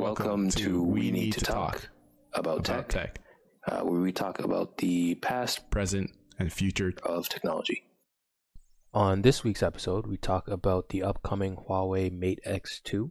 [0.00, 1.90] Welcome to We Need to Talk
[2.32, 3.20] about, about tech, tech,
[3.68, 6.94] uh, where we talk about the past present, and future.
[7.02, 7.84] of technology.
[8.94, 13.10] On this week's episode, we talk about the upcoming Huawei Mate X2.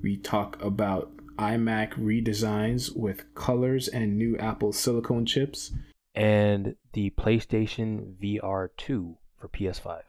[0.00, 5.72] We talk about iMac redesigns with colors and new Apple Silicon chips.
[6.14, 10.02] and the PlayStation VR 2 for PS5.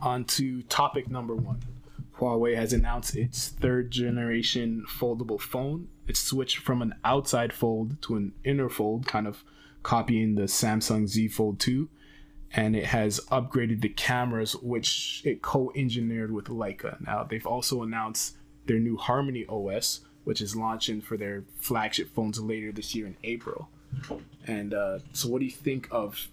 [0.00, 1.58] On to topic number one.
[2.22, 5.88] Huawei has announced its third generation foldable phone.
[6.06, 9.42] It switched from an outside fold to an inner fold, kind of
[9.82, 11.88] copying the Samsung Z Fold 2.
[12.52, 17.04] And it has upgraded the cameras, which it co engineered with Leica.
[17.04, 22.38] Now, they've also announced their new Harmony OS, which is launching for their flagship phones
[22.38, 23.68] later this year in April.
[24.46, 26.28] And uh, so, what do you think of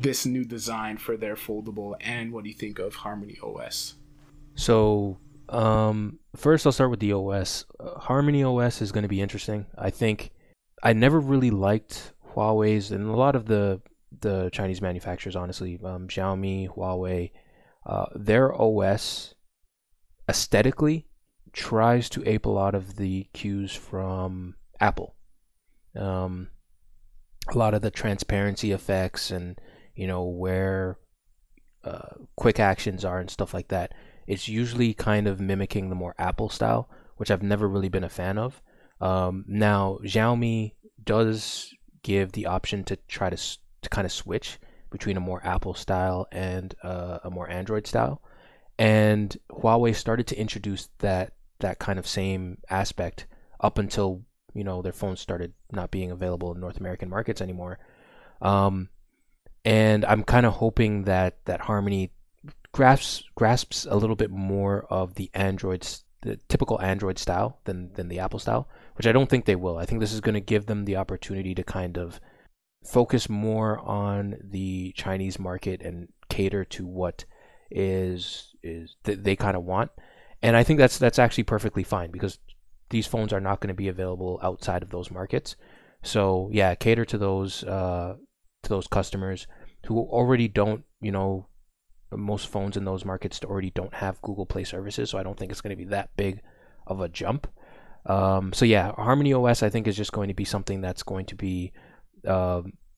[0.00, 3.94] this new design for their foldable, and what do you think of Harmony OS?
[4.58, 7.64] So, um, first I'll start with the OS.
[7.78, 9.66] Uh, Harmony OS is going to be interesting.
[9.78, 10.32] I think
[10.82, 13.80] I never really liked Huawei's and a lot of the
[14.20, 17.30] the Chinese manufacturers, honestly, um, Xiaomi, Huawei,
[17.86, 19.34] uh, their OS
[20.28, 21.06] aesthetically
[21.52, 25.14] tries to ape a lot of the cues from Apple.
[25.94, 26.48] Um,
[27.48, 29.60] a lot of the transparency effects and
[29.94, 30.98] you know where
[31.84, 33.92] uh, quick actions are and stuff like that
[34.28, 38.10] it's usually kind of mimicking the more Apple style, which I've never really been a
[38.10, 38.62] fan of.
[39.00, 44.58] Um, now, Xiaomi does give the option to try to, to kind of switch
[44.90, 48.22] between a more Apple style and uh, a more Android style,
[48.78, 53.26] and Huawei started to introduce that that kind of same aspect
[53.60, 54.22] up until
[54.54, 57.78] you know their phones started not being available in North American markets anymore.
[58.40, 58.90] Um,
[59.64, 62.12] and I'm kind of hoping that that Harmony
[62.72, 68.08] grasps grasps a little bit more of the Android's the typical Android style than than
[68.08, 69.78] the Apple style, which I don't think they will.
[69.78, 72.20] I think this is going to give them the opportunity to kind of
[72.84, 77.24] focus more on the Chinese market and cater to what
[77.70, 79.90] is is th- they kind of want.
[80.42, 82.38] And I think that's that's actually perfectly fine because
[82.90, 85.56] these phones are not going to be available outside of those markets.
[86.02, 88.16] So yeah, cater to those uh,
[88.62, 89.46] to those customers
[89.86, 91.48] who already don't, you know,
[92.10, 95.52] most phones in those markets already don't have Google Play services, so I don't think
[95.52, 96.40] it's going to be that big
[96.86, 97.46] of a jump.
[98.06, 101.26] Um, so yeah, Harmony OS I think is just going to be something that's going
[101.26, 101.72] to be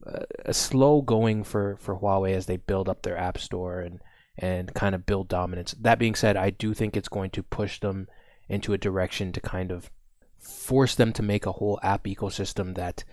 [0.04, 4.00] a- a slow going for for Huawei as they build up their app store and
[4.38, 5.74] and kind of build dominance.
[5.80, 8.06] That being said, I do think it's going to push them
[8.48, 9.90] into a direction to kind of
[10.38, 13.04] force them to make a whole app ecosystem that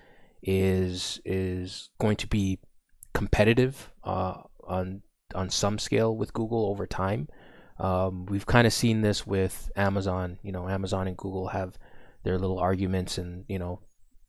[0.41, 2.59] is is going to be
[3.13, 5.01] competitive uh, on
[5.35, 7.27] on some scale with Google over time.
[7.79, 10.39] Um, we've kind of seen this with Amazon.
[10.41, 11.77] You know, Amazon and Google have
[12.23, 13.81] their little arguments, and you know,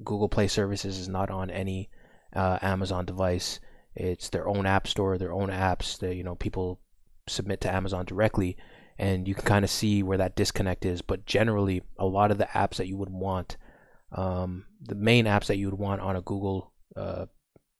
[0.05, 1.89] Google Play Services is not on any
[2.35, 3.61] uh, Amazon device.
[3.95, 6.81] It's their own app store, their own apps that you know people
[7.27, 8.57] submit to Amazon directly,
[8.99, 11.01] and you can kind of see where that disconnect is.
[11.01, 13.57] But generally, a lot of the apps that you would want,
[14.13, 17.27] um, the main apps that you would want on a Google uh,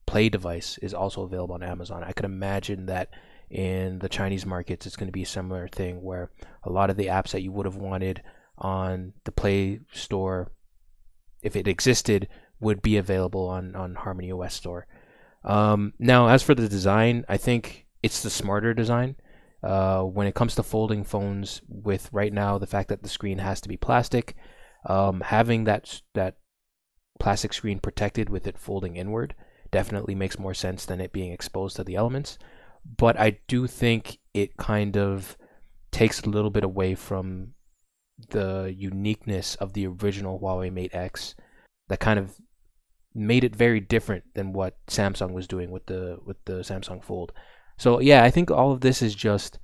[0.09, 2.03] Play device, is also available on Amazon.
[2.03, 3.11] I could imagine that
[3.51, 6.31] in the Chinese markets, it's going to be a similar thing where
[6.65, 8.23] a lot of the apps that you would have wanted
[8.57, 10.51] on the Play Store,
[11.43, 12.27] if it existed,
[12.59, 14.87] would be available on on Harmony OS Store.
[15.45, 19.17] Um, now, as for the design, I think it's the smarter design.
[19.63, 23.39] Uh, when it comes to folding phones, with right now the fact that the screen
[23.39, 24.37] has to be plastic,
[24.87, 26.39] um, having that that
[27.21, 29.35] plastic screen protected with it folding inward
[29.71, 32.39] definitely makes more sense than it being exposed to the elements.
[32.97, 35.37] But I do think it kind of
[35.91, 37.55] takes a little bit away from
[38.31, 41.35] the uniqueness of the original Huawei Mate X
[41.89, 42.37] that kind of
[43.15, 47.33] made it very different than what Samsung was doing with the with the Samsung Fold.
[47.77, 49.59] So yeah, I think all of this is just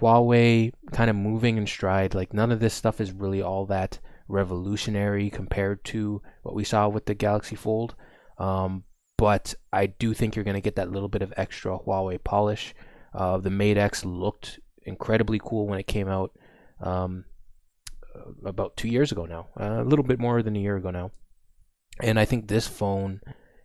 [0.00, 2.14] Huawei kind of moving in stride.
[2.14, 3.98] Like none of this stuff is really all that
[4.28, 7.94] revolutionary compared to what we saw with the Galaxy Fold.
[8.38, 8.84] Um,
[9.20, 12.74] but I do think you're going to get that little bit of extra Huawei polish.
[13.12, 16.32] Uh, the Mate X looked incredibly cool when it came out
[16.80, 17.26] um,
[18.46, 21.10] about two years ago now, uh, a little bit more than a year ago now.
[22.02, 23.20] And I think this phone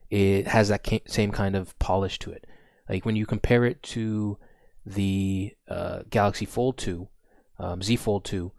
[0.10, 2.46] it has that same kind of polish to it.
[2.90, 4.38] Like when you compare it to
[4.86, 7.08] the uh, Galaxy Fold 2,
[7.60, 8.52] um, Z Fold 2,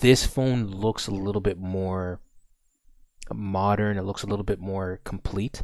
[0.00, 2.22] this phone looks a little bit more
[3.30, 3.98] modern.
[3.98, 5.62] It looks a little bit more complete,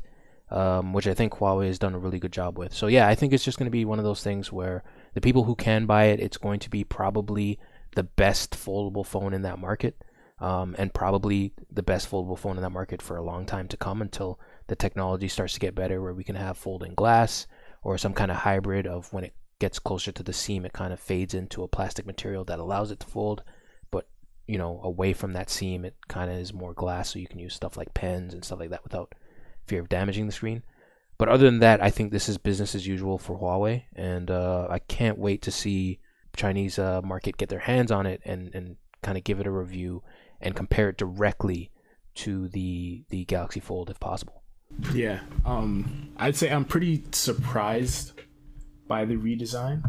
[0.52, 2.72] um, which I think Huawei has done a really good job with.
[2.74, 4.84] So yeah, I think it's just going to be one of those things where
[5.14, 7.58] the people who can buy it, it's going to be probably
[7.96, 9.96] the best foldable phone in that market.
[10.42, 13.76] um, and probably the best foldable phone in that market for a long time to
[13.76, 17.46] come until the technology starts to get better, where we can have folding glass
[17.84, 20.92] or some kind of hybrid of when it gets closer to the seam, it kind
[20.92, 23.44] of fades into a plastic material that allows it to fold.
[23.92, 24.08] But
[24.48, 27.38] you know, away from that seam, it kind of is more glass, so you can
[27.38, 29.14] use stuff like pens and stuff like that without
[29.66, 30.62] fear of damaging the screen.
[31.18, 34.66] But other than that, I think this is business as usual for Huawei, and uh,
[34.68, 36.00] I can't wait to see
[36.34, 39.50] Chinese uh, market get their hands on it and, and kind of give it a
[39.50, 40.02] review
[40.40, 41.70] and compare it directly
[42.14, 44.42] to the the Galaxy Fold if possible.
[44.92, 48.12] Yeah, um, I'd say I'm pretty surprised
[48.88, 49.88] by the redesign.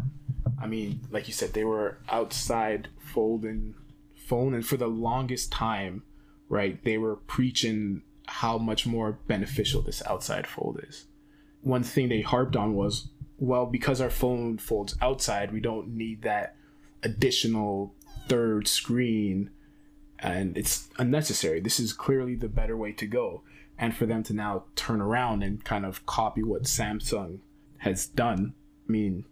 [0.60, 3.74] I mean, like you said, they were outside folding
[4.14, 6.02] phone, and for the longest time,
[6.48, 11.06] right, they were preaching how much more beneficial this outside fold is.
[11.62, 16.22] One thing they harped on was, well, because our phone folds outside, we don't need
[16.22, 16.56] that
[17.02, 17.94] additional
[18.28, 19.50] third screen
[20.18, 21.60] and it's unnecessary.
[21.60, 23.42] This is clearly the better way to go.
[23.78, 27.40] And for them to now turn around and kind of copy what Samsung
[27.78, 28.54] has done,
[28.88, 29.26] I mean,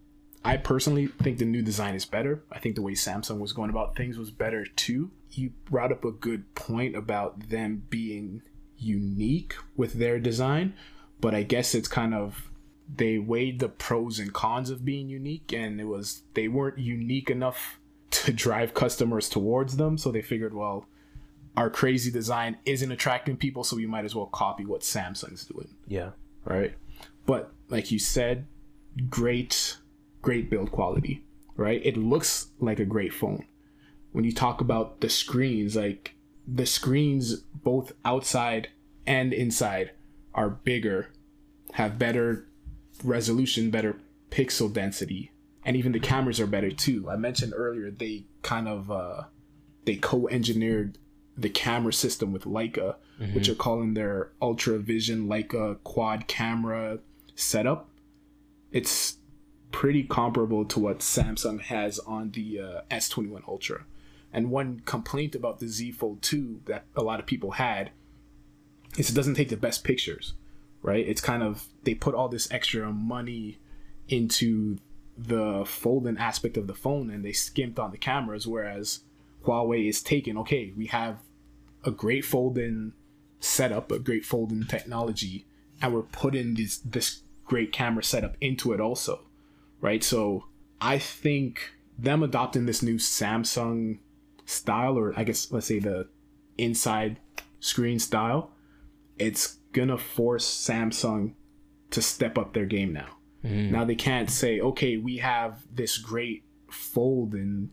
[0.45, 2.43] I personally think the new design is better.
[2.51, 5.13] I think the way Samsung was going about things was better too.
[5.31, 8.43] You brought up a good point about them being
[8.83, 10.75] unique with their design,
[11.21, 12.51] but I guess it's kind of
[12.95, 17.31] they weighed the pros and cons of being unique and it was they weren't unique
[17.31, 17.79] enough
[18.11, 19.97] to drive customers towards them.
[19.97, 20.87] So they figured, well,
[21.57, 25.69] our crazy design isn't attracting people, so we might as well copy what Samsung's doing.
[25.87, 26.11] Yeah.
[26.45, 26.75] Right.
[27.27, 28.47] But like you said,
[29.09, 29.77] great,
[30.21, 31.25] great build quality.
[31.57, 31.85] Right.
[31.85, 33.45] It looks like a great phone.
[34.13, 36.15] When you talk about the screens, like
[36.47, 38.69] the screens both outside
[39.07, 39.93] and inside
[40.35, 41.11] are bigger,
[41.73, 42.49] have better
[43.05, 43.97] resolution, better
[44.31, 45.33] pixel density,
[45.65, 47.09] and even the cameras are better too.
[47.11, 49.25] I mentioned earlier they kind of uh,
[49.85, 50.99] they co-engineered
[51.37, 53.35] the camera system with Leica, mm-hmm.
[53.35, 56.99] which are calling their Ultra Vision Leica quad camera
[57.35, 57.89] setup.
[58.71, 59.17] It's
[59.71, 63.85] pretty comparable to what Samsung has on the uh, S21 Ultra.
[64.33, 67.91] And one complaint about the Z Fold 2 that a lot of people had
[68.97, 70.35] is it doesn't take the best pictures,
[70.83, 71.07] right?
[71.07, 73.59] It's kind of they put all this extra money
[74.09, 74.79] into
[75.17, 79.01] the folding aspect of the phone and they skimped on the cameras whereas
[79.45, 81.19] Huawei is taking okay we have
[81.85, 82.93] a great folding
[83.39, 85.47] setup a great folding technology
[85.81, 89.21] and we're putting this this great camera setup into it also
[89.81, 90.45] right so
[90.81, 93.99] I think them adopting this new Samsung
[94.53, 96.09] style or I guess let's say the
[96.59, 97.19] inside
[97.61, 98.53] screen style
[99.19, 101.35] it's gonna force Samsung
[101.91, 103.71] to step up their game now Mm.
[103.71, 107.71] Now they can't say, okay, we have this great folding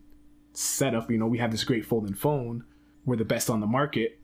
[0.54, 1.12] setup.
[1.12, 2.64] You know, we have this great folding phone.
[3.06, 4.20] We're the best on the market,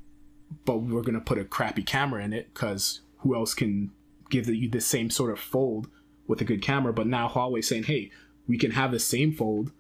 [0.66, 3.92] but we're gonna put a crappy camera in it because who else can
[4.30, 5.88] give you the same sort of fold
[6.28, 6.94] with a good camera?
[6.94, 8.12] But now Huawei's saying, hey,
[8.48, 9.72] we can have the same fold,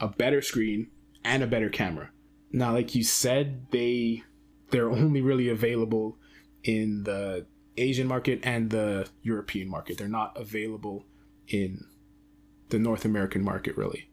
[0.00, 0.88] a better screen,
[1.24, 2.10] and a better camera.
[2.54, 4.22] Now, like you said, they
[4.70, 6.16] they're only really available
[6.62, 7.46] in the
[7.76, 9.98] Asian market and the European market.
[9.98, 11.04] They're not available
[11.48, 11.84] in
[12.68, 14.08] the North American market, really.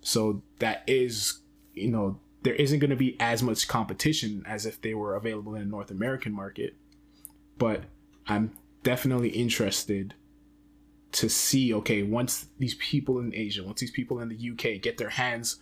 [0.00, 1.38] So that is,
[1.72, 5.54] you know, there isn't going to be as much competition as if they were available
[5.54, 6.74] in the North American market.
[7.58, 7.84] But
[8.26, 10.14] I'm definitely interested
[11.12, 14.98] to see okay, once these people in Asia, once these people in the UK get
[14.98, 15.60] their hands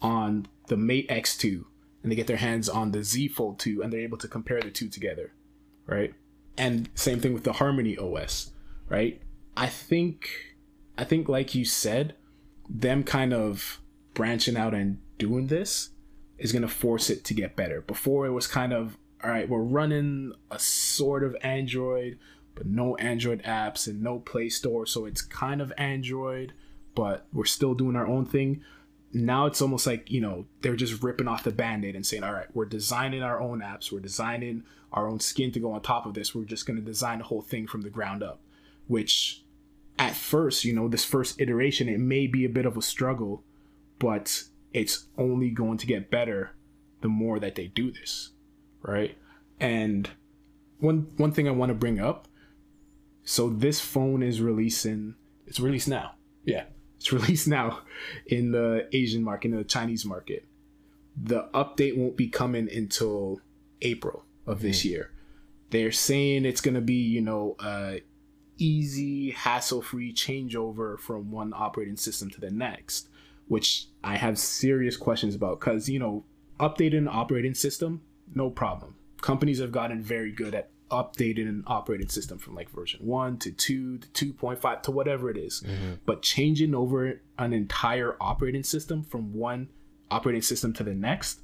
[0.00, 1.64] on the Mate X2
[2.02, 4.60] and they get their hands on the Z Fold 2 and they're able to compare
[4.60, 5.32] the two together,
[5.86, 6.14] right?
[6.56, 8.52] And same thing with the Harmony OS,
[8.88, 9.20] right?
[9.56, 10.54] I think
[10.96, 12.14] I think, like you said,
[12.68, 13.80] them kind of
[14.14, 15.90] branching out and doing this
[16.38, 17.80] is going to force it to get better.
[17.80, 22.18] Before it was kind of, all right, we're running a sort of Android,
[22.54, 24.86] but no Android apps and no Play Store.
[24.86, 26.52] So it's kind of Android,
[26.94, 28.62] but we're still doing our own thing.
[29.14, 32.24] Now it's almost like, you know, they're just ripping off the band aid and saying,
[32.24, 35.80] all right, we're designing our own apps, we're designing our own skin to go on
[35.82, 36.34] top of this.
[36.34, 38.40] We're just going to design the whole thing from the ground up,
[38.86, 39.42] which
[39.98, 43.42] at first, you know, this first iteration, it may be a bit of a struggle,
[43.98, 46.52] but it's only going to get better
[47.00, 48.30] the more that they do this,
[48.82, 49.16] right?
[49.60, 50.10] And
[50.80, 52.26] one one thing I want to bring up,
[53.24, 55.14] so this phone is releasing.
[55.46, 56.14] It's released now.
[56.44, 56.64] Yeah,
[56.96, 57.80] it's released now
[58.26, 60.44] in the Asian market, in the Chinese market.
[61.16, 63.40] The update won't be coming until
[63.82, 64.90] April of this mm.
[64.90, 65.10] year.
[65.70, 67.96] They're saying it's gonna be, you know, uh,
[68.58, 73.08] easy, hassle free changeover from one operating system to the next,
[73.48, 76.24] which I have serious questions about because, you know,
[76.60, 78.02] updating an operating system
[78.34, 78.96] no problem.
[79.20, 83.50] Companies have gotten very good at updating an operating system from like version 1 to
[83.50, 85.62] 2 to 2.5 to whatever it is.
[85.66, 85.94] Mm-hmm.
[86.06, 89.68] But changing over an entire operating system from one
[90.10, 91.40] operating system to the next,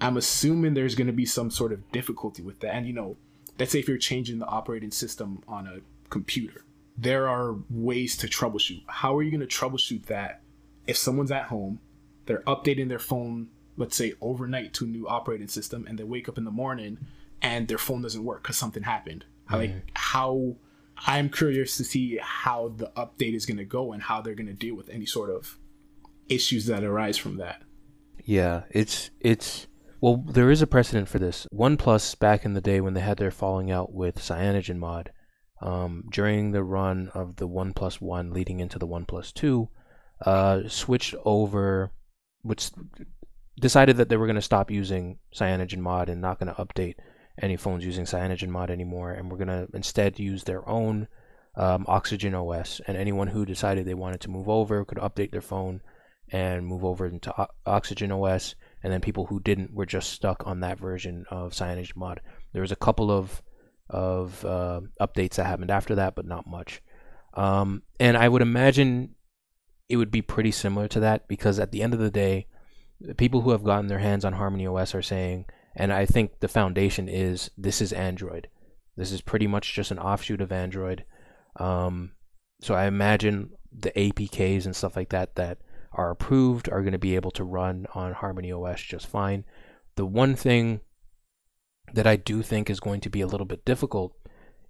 [0.00, 2.74] I'm assuming there's going to be some sort of difficulty with that.
[2.74, 3.16] And you know,
[3.58, 5.80] let's say if you're changing the operating system on a
[6.10, 6.64] computer,
[6.98, 8.82] there are ways to troubleshoot.
[8.86, 10.40] How are you going to troubleshoot that
[10.86, 11.80] if someone's at home,
[12.26, 16.28] they're updating their phone, let's say overnight to a new operating system, and they wake
[16.28, 16.98] up in the morning
[17.42, 19.24] and their phone doesn't work because something happened?
[19.46, 20.56] How, Like how
[20.98, 24.46] I'm curious to see how the update is going to go and how they're going
[24.46, 25.58] to deal with any sort of
[26.28, 27.62] issues that arise from that.
[28.24, 29.66] Yeah, it's it's
[30.00, 31.46] well, there is a precedent for this.
[31.54, 35.10] OnePlus back in the day when they had their falling out with Cyanogen Mod,
[35.62, 39.68] um, during the run of the OnePlus One leading into the OnePlus Two,
[40.24, 41.92] uh, switched over,
[42.42, 42.70] which
[43.58, 46.96] decided that they were going to stop using Cyanogen Mod and not going to update
[47.40, 51.08] any phones using Cyanogen Mod anymore, and we're to instead use their own
[51.56, 52.80] um, Oxygen OS.
[52.86, 55.80] And anyone who decided they wanted to move over could update their phone
[56.30, 58.54] and move over into O- Oxygen OS.
[58.82, 62.20] And then people who didn't were just stuck on that version of Cyanogen Mod.
[62.52, 63.42] There was a couple of
[63.88, 66.82] of uh, updates that happened after that, but not much.
[67.34, 69.14] Um, and I would imagine
[69.88, 72.46] it would be pretty similar to that because at the end of the day,
[73.00, 76.40] the people who have gotten their hands on Harmony OS are saying, and I think
[76.40, 78.48] the foundation is this is Android.
[78.96, 81.04] This is pretty much just an offshoot of Android.
[81.56, 82.12] Um,
[82.60, 85.58] so I imagine the APKs and stuff like that that
[85.92, 89.44] are approved are going to be able to run on Harmony OS just fine.
[89.96, 90.80] The one thing
[91.92, 94.16] that I do think is going to be a little bit difficult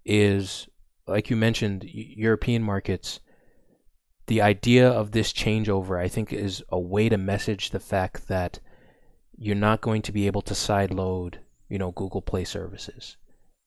[0.05, 0.69] is,
[1.07, 3.21] like you mentioned, European markets.
[4.27, 8.59] The idea of this changeover, I think, is a way to message the fact that
[9.39, 11.37] you're not going to be able to sideload,
[11.69, 13.17] you know, Google Play services.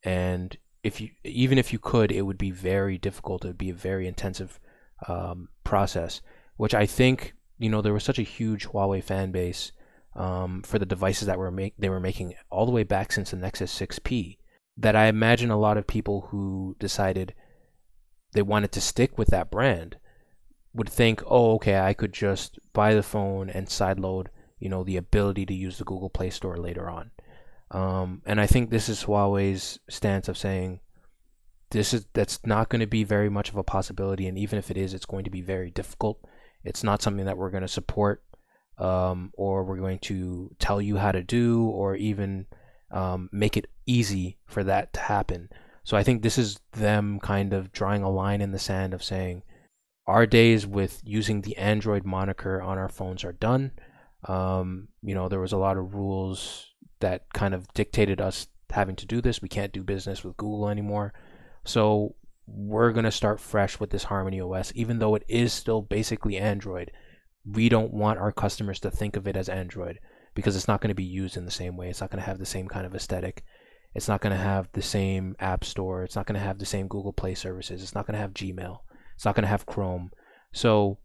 [0.04, 3.44] And if you, even if you could, it would be very difficult.
[3.44, 4.60] It would be a very intensive
[5.08, 6.22] um, process,
[6.58, 9.72] which I think, you know, there was such a huge Huawei fan base
[10.16, 13.32] um, for the devices that were make they were making all the way back since
[13.32, 14.38] the Nexus 6P
[14.80, 17.34] that I imagine a lot of people who decided
[18.34, 19.98] they wanted to stick with that brand
[20.74, 24.28] would think, oh, okay, I could just buy the phone and sideload,
[24.60, 27.12] you know, the ability to use the Google Play Store later on.
[27.72, 30.80] Um, and I think this is Huawei's stance of saying
[31.72, 34.72] this is that's not going to be very much of a possibility, and even if
[34.72, 36.20] it is, it's going to be very difficult.
[36.64, 38.24] It's not something that we're going to support,
[38.78, 42.48] um, or we're going to tell you how to do, or even
[42.92, 45.50] um, make it easy for that to happen.
[45.84, 49.04] So I think this is them kind of drawing a line in the sand of
[49.04, 49.44] saying
[50.08, 53.72] our days with using the Android moniker on our phones are done.
[54.26, 56.68] Um, you know, there was a lot of rules
[57.00, 59.42] that kind of dictated us having to do this.
[59.42, 61.14] We can't do business with Google anymore.
[61.64, 62.16] So
[62.48, 66.38] we're going to start fresh with this Harmony OS, even though it is still basically
[66.38, 66.92] Android.
[67.46, 70.00] We don't want our customers to think of it as Android
[70.36, 71.90] because it's not going to be used in the same way.
[71.90, 73.44] It's not going to have the same kind of aesthetic.
[73.96, 76.04] It's not going to have the same App Store.
[76.04, 77.82] It's not going to have the same Google Play services.
[77.82, 78.80] It's not going to have Gmail.
[79.16, 80.12] It's not going to have Chrome.
[80.52, 81.00] So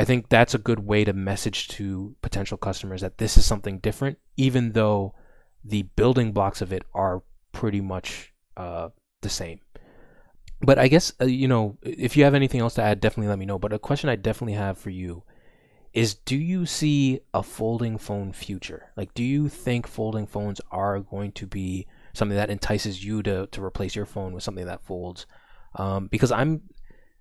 [0.00, 3.80] I think that's a good way to message to potential customers that this is something
[3.80, 5.14] different, even though
[5.62, 8.88] the building blocks of it are pretty much uh,
[9.20, 9.60] the same.
[10.62, 13.38] But I guess, uh, you know, if you have anything else to add, definitely let
[13.38, 13.58] me know.
[13.58, 15.22] But a question I definitely have for you
[15.92, 18.92] is do you see a folding phone future?
[18.96, 23.48] Like, do you think folding phones are going to be something that entices you to,
[23.48, 25.26] to replace your phone with something that folds?
[25.76, 26.62] Um, because I'm,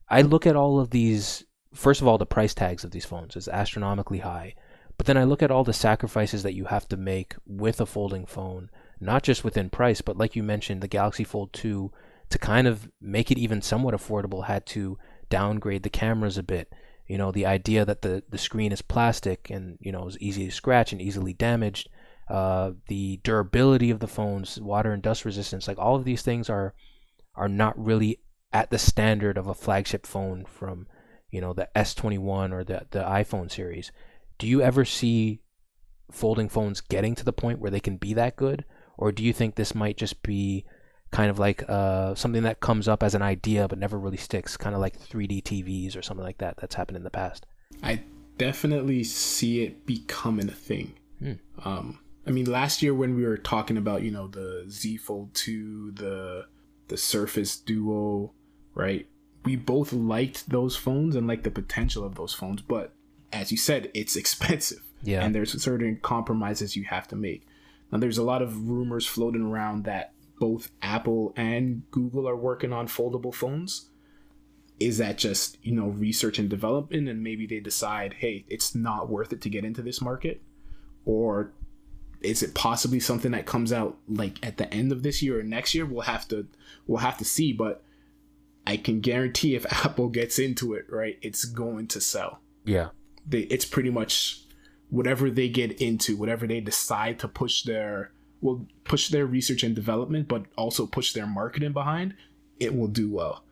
[0.08, 1.44] I look at all of these.
[1.74, 4.56] First of all, the price tags of these phones is astronomically high,
[4.98, 7.86] but then I look at all the sacrifices that you have to make with a
[7.86, 11.92] folding phone, not just within price, but like you mentioned, the Galaxy Fold 2,
[12.32, 14.98] to kind of make it even somewhat affordable, had to
[15.30, 16.74] downgrade the cameras a bit.
[17.08, 20.46] You know, the idea that the, the screen is plastic and, you know, is easy
[20.46, 21.90] to scratch and easily damaged.
[22.28, 26.50] Uh, the durability of the phones, water and dust resistance, like all of these things
[26.50, 26.76] are
[27.36, 28.20] are not really
[28.52, 30.88] at the standard of a flagship phone from,
[31.32, 33.92] you know, the S21 or the the iPhone series.
[34.38, 35.42] Do you ever see
[36.12, 38.66] folding phones getting to the point where they can be that good,
[38.98, 40.66] or do you think this might just be
[41.12, 44.58] kind of like uh, something that comes up as an idea but never really sticks,
[44.58, 47.46] kind of like 3D TVs or something like that that's happened in the past?
[47.84, 48.02] I
[48.38, 50.94] definitely see it becoming a thing.
[51.20, 51.34] Hmm.
[51.64, 55.34] Um, I mean, last year when we were talking about you know the Z Fold
[55.34, 56.46] two, the
[56.88, 58.34] the Surface Duo,
[58.74, 59.08] right?
[59.46, 62.94] We both liked those phones and like the potential of those phones, but
[63.32, 65.24] as you said, it's expensive, Yeah.
[65.24, 67.46] and there's certain compromises you have to make.
[67.92, 72.72] Now, there's a lot of rumors floating around that both Apple and Google are working
[72.74, 73.90] on foldable phones.
[74.80, 79.10] Is that just, you know, research and development and maybe they decide, hey, it's not
[79.10, 80.42] worth it to get into this market?
[81.06, 81.52] Or
[82.22, 85.44] is it possibly something that comes out like at the end of this year or
[85.44, 85.86] next year?
[85.86, 86.48] We'll have to
[86.88, 87.84] we'll have to see, but
[88.70, 92.40] I can guarantee if Apple gets into it, right, it's going to sell.
[92.66, 92.90] Yeah.
[93.28, 94.44] They it's pretty much
[94.92, 98.12] whatever they get into, whatever they decide to push their
[98.42, 102.14] will push their research and development, but also push their marketing behind,
[102.60, 103.44] it will do well.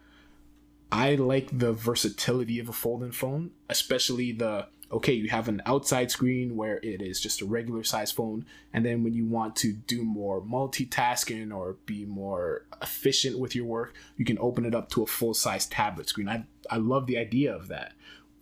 [0.92, 6.10] I like the versatility of a folding phone, especially the okay, you have an outside
[6.12, 9.74] screen where it is just a regular size phone, and then when you want to
[9.74, 14.90] do more multitasking or be more efficient with your work, you can open it up
[14.92, 16.30] to a full size tablet screen.
[16.30, 17.94] I I love the idea of that.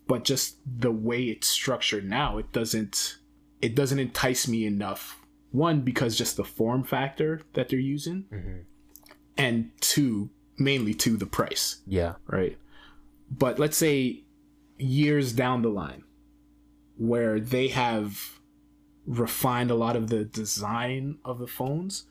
[0.08, 3.18] But just the way it's structured now, it doesn't
[3.62, 5.20] it doesn't entice me enough.
[5.52, 8.58] One, because just the form factor that they're using, Mm-hmm.
[9.38, 12.16] and two, mainly to the price Yeah.
[12.28, 12.58] right?
[13.32, 14.24] But let's say
[14.78, 16.04] years down the line,
[16.98, 18.40] where they have
[19.06, 22.06] refined a lot of the design of the phones,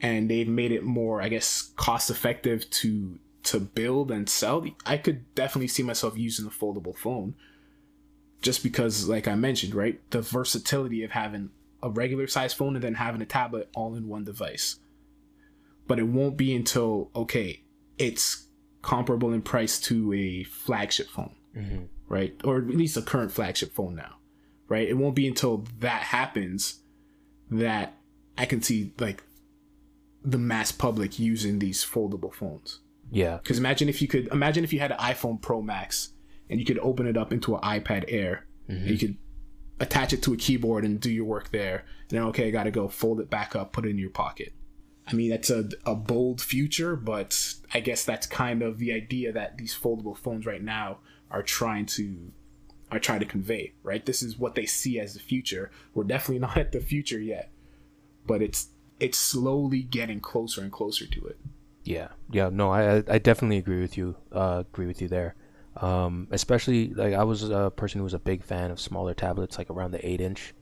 [0.00, 4.64] and they've made it more, I guess, cost effective to to build and sell.
[4.86, 7.34] I could definitely see myself using a foldable phone,
[8.40, 11.50] just because, like I mentioned, right, the versatility of having
[11.82, 14.76] a regular size phone and then having a tablet all in one device.
[15.88, 17.62] But it won't be until okay,
[17.98, 18.46] it's
[18.82, 21.82] comparable in price to a flagship phone, Mm-hmm.
[22.12, 22.38] Right?
[22.44, 24.16] Or at least a current flagship phone now,
[24.68, 24.86] right?
[24.86, 26.80] It won't be until that happens
[27.50, 27.94] that
[28.36, 29.24] I can see like
[30.22, 32.80] the mass public using these foldable phones.
[33.10, 33.38] Yeah.
[33.38, 36.10] Because imagine if you could imagine if you had an iPhone Pro Max
[36.50, 39.06] and you could open it up into an iPad Air, and you mm-hmm.
[39.06, 39.16] could
[39.80, 41.86] attach it to a keyboard and do your work there.
[42.10, 44.10] And then okay, I got to go fold it back up, put it in your
[44.10, 44.52] pocket.
[45.06, 49.32] I mean, that's a, a bold future, but I guess that's kind of the idea
[49.32, 50.98] that these foldable phones right now
[51.32, 52.30] are trying to
[52.92, 54.04] are trying to convey, right?
[54.04, 55.70] This is what they see as the future.
[55.94, 57.50] We're definitely not at the future yet,
[58.26, 58.68] but it's
[59.00, 61.38] it's slowly getting closer and closer to it.
[61.84, 64.14] Yeah, yeah, no, I I- definitely agree with you.
[64.30, 65.34] Uh, agree with you there.
[65.78, 69.56] Um, especially like I was a person who was a big fan of smaller tablets,
[69.58, 70.54] like around the eight inch,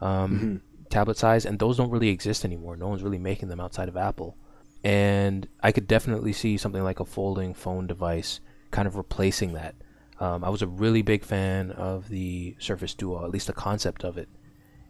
[0.00, 2.76] um, tablet size, and those don't really exist anymore.
[2.76, 4.36] No one's really making them outside of Apple,
[4.82, 9.74] and I could definitely see something like a folding phone device kind of replacing that.
[10.20, 14.04] Um, I was a really big fan of the Surface Duo, at least the concept
[14.04, 14.28] of it,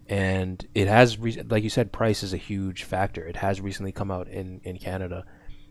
[0.06, 3.24] and it has, re- like you said, price is a huge factor.
[3.26, 5.24] It has recently come out in in Canada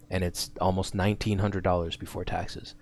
[0.10, 2.76] and it's almost nineteen hundred dollars before taxes,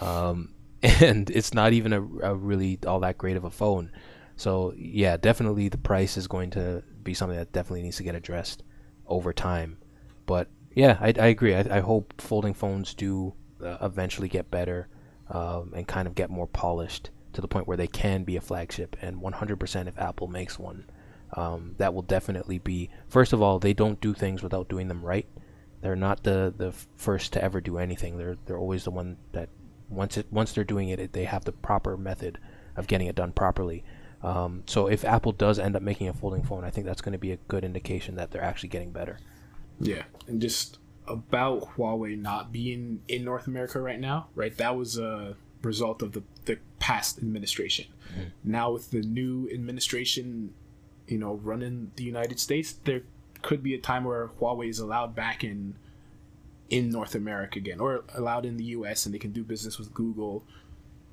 [0.00, 3.90] um, and it's not even a, a really all that great of a phone.
[4.36, 8.14] So yeah, definitely the price is going to be something that definitely needs to get
[8.14, 8.62] addressed
[9.06, 9.78] over time.
[10.26, 11.54] But yeah, I, I agree.
[11.54, 13.32] I, I hope folding phones do
[13.64, 14.88] uh, eventually get better
[15.30, 18.40] um, and kind of get more polished to the point where they can be a
[18.40, 18.96] flagship.
[19.00, 20.86] And 100% if Apple makes one,
[21.34, 22.90] um, that will definitely be.
[23.08, 25.26] First of all, they don't do things without doing them right.
[25.82, 28.16] They're not the the first to ever do anything.
[28.16, 29.50] They're they're always the one that
[29.88, 32.38] once it once they're doing it, it they have the proper method
[32.76, 33.84] of getting it done properly.
[34.22, 37.12] Um, so if Apple does end up making a folding phone, I think that's going
[37.12, 39.18] to be a good indication that they're actually getting better.
[39.78, 44.56] Yeah, and just about Huawei not being in North America right now, right?
[44.56, 47.86] That was a result of the the past administration.
[48.10, 48.28] Mm-hmm.
[48.44, 50.54] Now with the new administration,
[51.08, 53.02] you know, running the United States, there
[53.42, 55.76] could be a time where Huawei is allowed back in
[56.68, 59.06] in North America again, or allowed in the U.S.
[59.06, 60.44] and they can do business with Google.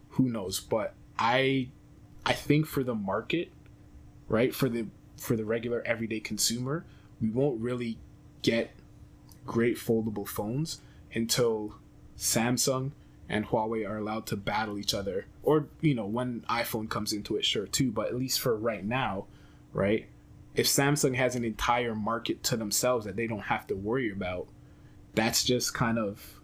[0.09, 0.59] Who knows?
[0.59, 1.69] But I
[2.25, 3.51] I think for the market,
[4.27, 6.85] right for the for the regular everyday consumer,
[7.21, 7.97] we won't really
[8.41, 8.71] get
[9.45, 10.81] great foldable phones
[11.13, 11.75] until
[12.17, 12.91] Samsung
[13.29, 15.25] and Huawei are allowed to battle each other.
[15.41, 17.91] Or, you know, when iPhone comes into it, sure, too.
[17.91, 19.25] But at least for right now,
[19.71, 20.07] right?
[20.55, 24.47] If Samsung has an entire market to themselves that they don't have to worry about,
[25.13, 26.39] that's just kind of.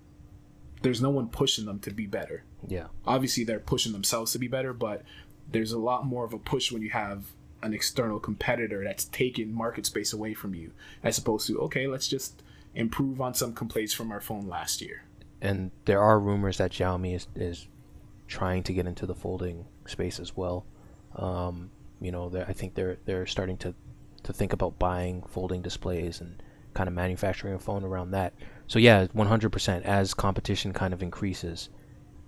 [0.81, 2.43] There's no one pushing them to be better.
[2.65, 2.87] Yeah.
[3.05, 5.03] Obviously, they're pushing themselves to be better, but
[5.51, 7.25] there's a lot more of a push when you have
[7.61, 10.71] an external competitor that's taking market space away from you,
[11.03, 12.41] as opposed to, okay, let's just
[12.75, 15.03] improve on some complaints from our phone last year.
[15.41, 17.67] and there are rumors that Xiaomi is, is
[18.27, 20.65] trying to get into the folding space as well.
[21.15, 23.73] Um, you know, I think they're they're starting to
[24.23, 26.41] to think about buying folding displays and
[26.73, 28.33] kind of manufacturing a phone around that.
[28.67, 29.81] So yeah, 100%.
[29.83, 31.69] As competition kind of increases,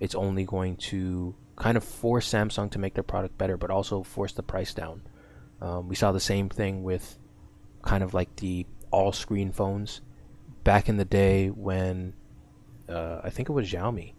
[0.00, 4.02] it's only going to kind of force Samsung to make their product better, but also
[4.02, 5.02] force the price down.
[5.60, 7.18] Um, we saw the same thing with
[7.82, 10.00] kind of like the all screen phones.
[10.64, 12.14] Back in the day when
[12.88, 14.14] uh, I think it was Xiaomi,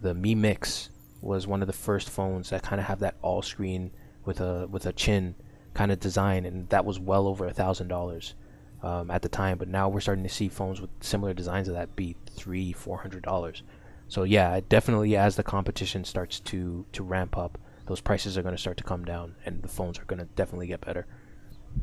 [0.00, 3.42] the Mi Mix was one of the first phones that kind of have that all
[3.42, 3.90] screen
[4.24, 5.34] with a with a chin
[5.74, 8.34] kind of design, and that was well over a thousand dollars
[8.82, 9.58] um, at the time.
[9.58, 12.98] But now we're starting to see phones with similar designs of that be three, four
[12.98, 13.62] hundred dollars.
[14.08, 18.54] So yeah, definitely as the competition starts to to ramp up, those prices are going
[18.54, 21.06] to start to come down, and the phones are going to definitely get better.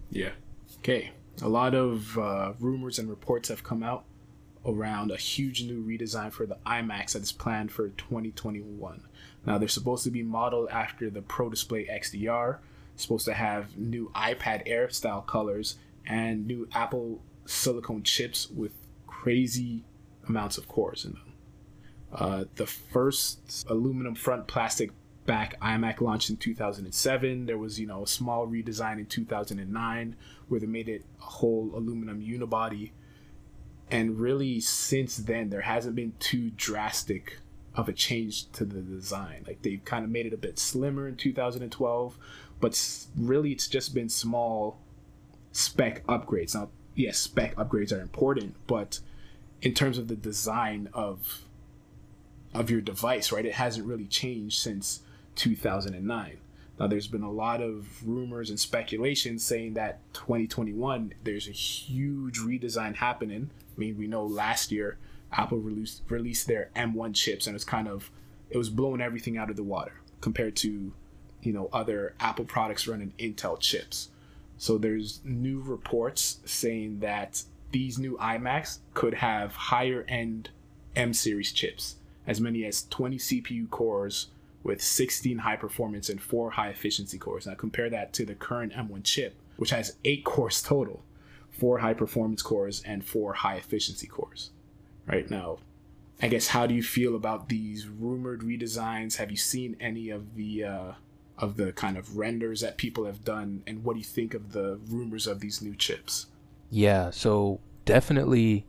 [0.10, 0.32] Yeah.
[0.80, 1.12] Okay.
[1.42, 4.06] A lot of uh, rumors and reports have come out
[4.66, 9.04] around a huge new redesign for the iMacs that is planned for 2021.
[9.46, 12.58] Now they're supposed to be modeled after the Pro Display XDR,
[12.96, 18.74] supposed to have new iPad Air style colors and new Apple Silicon chips with
[19.06, 19.84] crazy
[20.28, 21.34] amounts of cores in them.
[22.12, 24.92] Uh, the first aluminum front plastic
[25.26, 27.46] back iMac launched in 2007.
[27.46, 30.16] There was, you know, a small redesign in 2009
[30.48, 32.92] where they made it a whole aluminum unibody.
[33.90, 37.40] And really, since then, there hasn't been too drastic
[37.76, 39.44] of a change to the design.
[39.48, 42.18] Like they've kind of made it a bit slimmer in 2012,
[42.60, 44.80] but really, it's just been small
[45.52, 46.56] spec upgrades.
[46.56, 49.00] Now, yes, spec upgrades are important, but
[49.62, 51.44] in terms of the design of
[52.54, 53.46] of your device, right?
[53.46, 55.02] It hasn't really changed since
[55.36, 56.38] 2009.
[56.80, 62.40] Now, there's been a lot of rumors and speculation saying that 2021 there's a huge
[62.40, 63.50] redesign happening.
[63.76, 64.98] I mean, we know last year
[65.32, 68.12] Apple released released their M1 chips, and it's kind of
[68.50, 70.94] it was blowing everything out of the water compared to
[71.42, 74.10] you know other Apple products running Intel chips.
[74.58, 80.50] So there's new reports saying that these new iMacs could have higher end
[80.96, 84.28] M series chips, as many as 20 CPU cores
[84.68, 87.48] with 16 high performance and 4 high efficiency cores.
[87.48, 91.02] Now compare that to the current M1 chip, which has 8 cores total,
[91.52, 94.52] 4 high performance cores and 4 high efficiency cores.
[95.08, 95.60] Right now,
[96.22, 99.16] I guess how do you feel about these rumored redesigns?
[99.16, 100.92] Have you seen any of the uh,
[101.38, 104.52] of the kind of renders that people have done, and what do you think of
[104.52, 106.26] the rumors of these new chips?
[106.70, 108.66] Yeah, so definitely,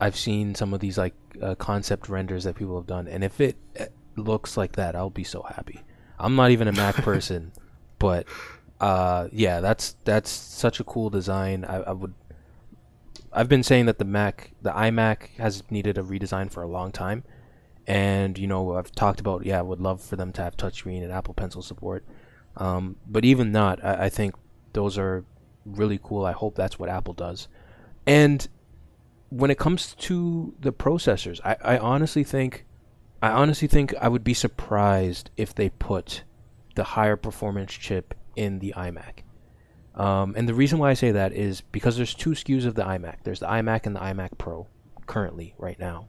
[0.00, 3.40] I've seen some of these like uh, concept renders that people have done, and if
[3.40, 3.56] it
[4.16, 5.82] looks like that, I'll be so happy.
[6.18, 7.52] I'm not even a Mac person,
[7.98, 8.26] but
[8.80, 11.64] uh, yeah, that's that's such a cool design.
[11.64, 12.14] I, I would.
[13.32, 16.90] I've been saying that the Mac, the iMac, has needed a redesign for a long
[16.90, 17.24] time,
[17.86, 21.02] and you know I've talked about yeah, I would love for them to have touchscreen
[21.02, 22.04] and Apple Pencil support.
[22.56, 24.34] Um, but even not, I, I think
[24.72, 25.24] those are
[25.64, 26.24] really cool.
[26.24, 27.48] I hope that's what Apple does.
[28.06, 28.46] And
[29.28, 32.64] when it comes to the processors, I, I honestly think
[33.22, 36.24] I honestly think I would be surprised if they put
[36.74, 39.24] the higher performance chip in the iMac.
[39.94, 42.84] Um, and the reason why I say that is because there's two SKUs of the
[42.84, 43.24] iMac.
[43.24, 44.66] There's the iMac and the iMac Pro
[45.06, 46.08] currently right now.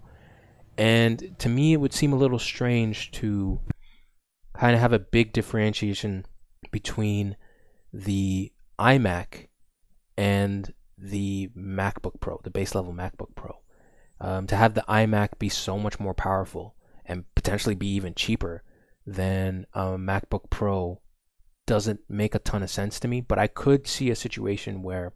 [0.77, 3.59] And to me, it would seem a little strange to
[4.53, 6.25] kind of have a big differentiation
[6.71, 7.35] between
[7.91, 9.47] the iMac
[10.17, 13.57] and the MacBook Pro, the base level MacBook Pro.
[14.21, 16.75] Um, to have the iMac be so much more powerful
[17.11, 18.63] and potentially be even cheaper
[19.05, 21.01] than a MacBook Pro
[21.67, 23.19] doesn't make a ton of sense to me.
[23.19, 25.11] But I could see a situation where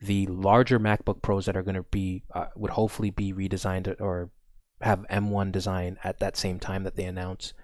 [0.00, 4.30] the larger MacBook Pros that are going to be uh, would hopefully be redesigned or
[4.82, 7.54] have M1 design at that same time that they announce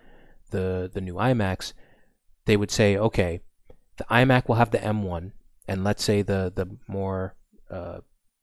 [0.51, 1.75] the the new iMacs.
[2.47, 3.41] They would say, okay,
[3.99, 5.33] the iMac will have the M1,
[5.69, 7.37] and let's say the the more
[7.71, 7.99] uh,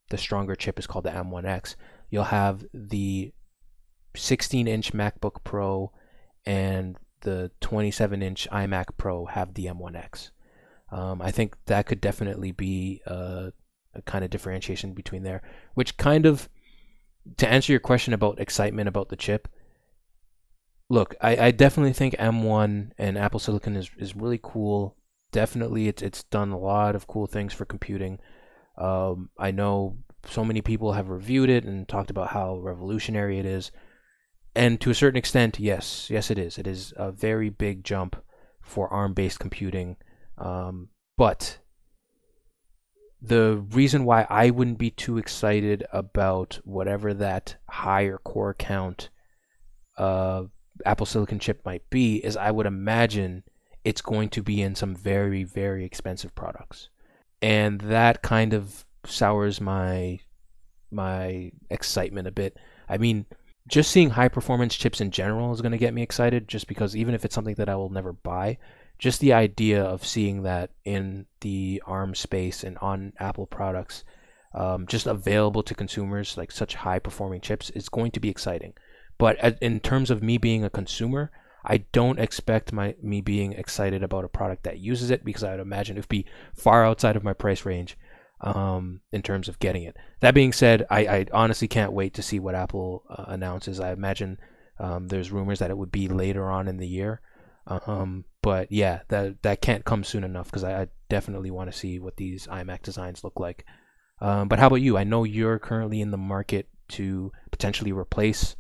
[0.10, 1.76] the stronger chip is called the M1X.
[2.12, 3.34] You'll have the
[4.16, 5.92] 16 inch MacBook Pro
[6.46, 10.32] and the 27 inch iMac Pro have the M1X.
[10.92, 13.52] Um, I think that could definitely be a,
[13.94, 15.42] a, kind of differentiation between there,
[15.74, 16.48] which kind of,
[17.36, 19.50] to answer your question about excitement about the chip,
[20.90, 24.96] look, I, I definitely think M1 and Apple Silicon is, is really cool.
[25.34, 28.20] Definitely, it's it's done a lot of cool things for computing.
[28.78, 33.46] Um, I know so many people have reviewed it and talked about how revolutionary it
[33.46, 33.72] is
[34.58, 36.58] and to a certain extent, yes, yes, it is.
[36.58, 38.16] It is a very big jump
[38.62, 39.98] for ARM-based computing,
[40.38, 41.60] um, but
[43.22, 49.10] the reason why I wouldn't be too excited about whatever that higher core count
[49.98, 50.44] uh,
[50.86, 53.44] Apple Silicon chip might be is I would imagine
[53.84, 56.90] it's going to be in some very very expensive products,
[57.42, 60.20] and that kind of sours my
[60.92, 62.58] my excitement a bit.
[62.88, 63.26] I mean
[63.68, 66.96] just seeing high performance chips in general is going to get me excited just because
[66.96, 68.58] even if it's something that I will never buy,
[68.98, 74.04] just the idea of seeing that in the ARM space and on Apple products,
[74.54, 78.74] um, just available to consumers, like such high performing chips, is going to be exciting.
[79.18, 81.32] But in terms of me being a consumer,
[81.66, 85.52] I don't expect my me being excited about a product that uses it because I
[85.52, 87.98] would imagine it would be far outside of my price range
[88.42, 89.98] um, in terms of getting it.
[90.20, 93.80] That being said, I, I honestly can't wait to see what Apple uh, announces.
[93.80, 94.40] I imagine
[94.80, 97.22] um, there's rumors that it would be later on in the year.
[97.68, 101.78] Um, but yeah, that that can't come soon enough because I, I, definitely want to
[101.78, 103.66] see what these iMac designs look like.
[104.22, 104.98] Um, but how about you?
[104.98, 108.56] I know you're currently in the market to potentially replace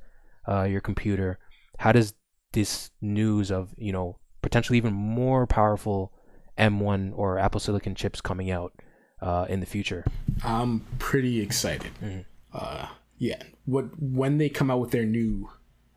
[0.47, 1.39] uh, your computer.
[1.77, 2.13] How does
[2.51, 6.11] this news of you know potentially even more powerful
[6.57, 8.73] M1 or Apple Silicon chips coming out
[9.21, 10.06] uh, in the future?
[10.43, 11.91] I'm pretty excited.
[12.03, 12.21] Mm-hmm.
[12.53, 15.49] Uh, yeah, what when they come out with their new,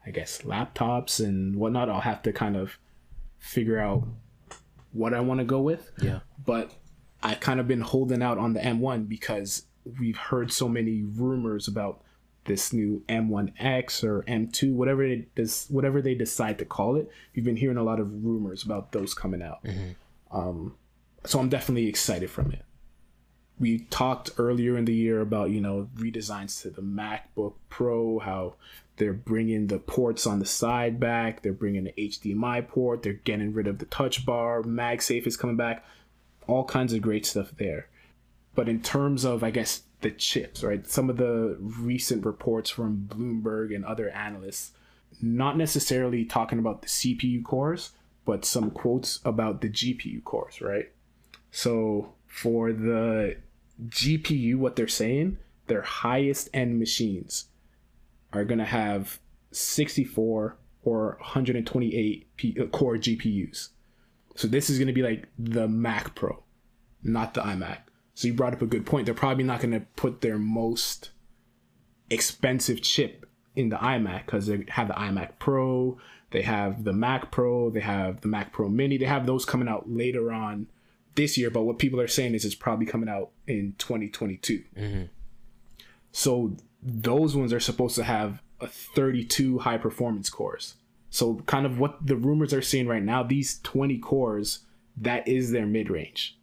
[0.07, 2.79] I guess laptops and whatnot, I'll have to kind of
[3.39, 4.07] figure out
[4.93, 5.91] what I want to go with.
[6.01, 6.73] Yeah, but
[7.23, 9.65] I've kind of been holding out on the M1 because
[9.99, 12.03] we've heard so many rumors about
[12.47, 17.11] this new M1X or M2, whatever it does, whatever they decide to call it.
[17.35, 19.63] We've been hearing a lot of rumors about those coming out.
[19.65, 20.37] Mm-hmm.
[20.37, 20.77] Um,
[21.25, 22.65] so I'm definitely excited from it.
[23.61, 28.55] We talked earlier in the year about you know redesigns to the MacBook Pro, how
[28.97, 33.53] they're bringing the ports on the side back, they're bringing the HDMI port, they're getting
[33.53, 35.85] rid of the Touch Bar, MagSafe is coming back,
[36.47, 37.89] all kinds of great stuff there.
[38.55, 40.87] But in terms of, I guess, the chips, right?
[40.87, 44.73] Some of the recent reports from Bloomberg and other analysts,
[45.23, 47.93] not necessarily talking about the CPU cores,
[48.25, 50.91] but some quotes about the GPU cores, right?
[51.51, 53.37] So for the
[53.89, 57.47] GPU, what they're saying, their highest end machines
[58.33, 59.21] are going to have
[59.53, 63.69] 64 or 128 P- uh, core GPUs.
[64.37, 66.43] So this is going to be like the Mac Pro,
[67.03, 67.79] not the iMac.
[68.15, 69.07] So you brought up a good point.
[69.07, 71.11] They're probably not going to put their most
[72.11, 75.99] expensive chip in the iMac because they have the iMac Pro,
[76.31, 78.99] they have the Mac Pro, they have the Mac Pro Mini.
[78.99, 80.69] They have those coming out later on
[81.15, 81.51] this year.
[81.51, 84.65] But what people are saying is it's probably coming out in 2022.
[84.77, 85.03] Mm-hmm.
[86.13, 90.75] So those ones are supposed to have a 32 high performance cores.
[91.11, 94.61] So kind of what the rumors are saying right now, these 20 cores,
[94.97, 96.37] that is their mid range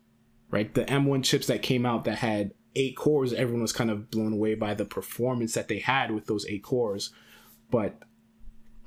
[0.49, 0.73] right?
[0.73, 4.33] The M1 chips that came out that had eight cores, everyone was kind of blown
[4.33, 7.11] away by the performance that they had with those eight cores.
[7.71, 8.01] But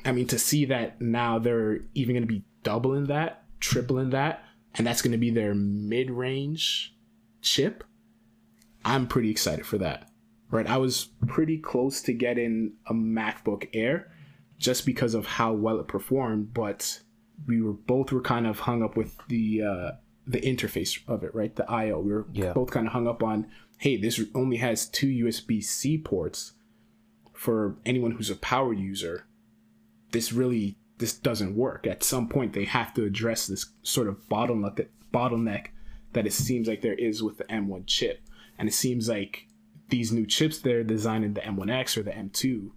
[0.04, 4.44] I mean, to see that now they're even going to be doubling that, tripling that,
[4.74, 6.94] and that's going to be their mid range
[7.42, 7.84] chip,
[8.84, 10.10] I'm pretty excited for that.
[10.50, 10.66] Right?
[10.66, 14.10] I was pretty close to getting a MacBook Air
[14.58, 17.00] just because of how well it performed, but
[17.46, 19.90] we were both were kind of hung up with the uh,
[20.26, 21.54] the interface of it, right?
[21.54, 22.00] The I/O.
[22.00, 22.52] We were yeah.
[22.52, 23.46] both kind of hung up on,
[23.78, 26.52] hey, this only has two USB C ports.
[27.32, 29.26] For anyone who's a power user,
[30.10, 31.86] this really this doesn't work.
[31.86, 35.68] At some point, they have to address this sort of bottleneck that bottleneck
[36.12, 38.20] that it seems like there is with the M1 chip,
[38.58, 39.48] and it seems like
[39.88, 42.70] these new chips they're designing the M1X or the M2.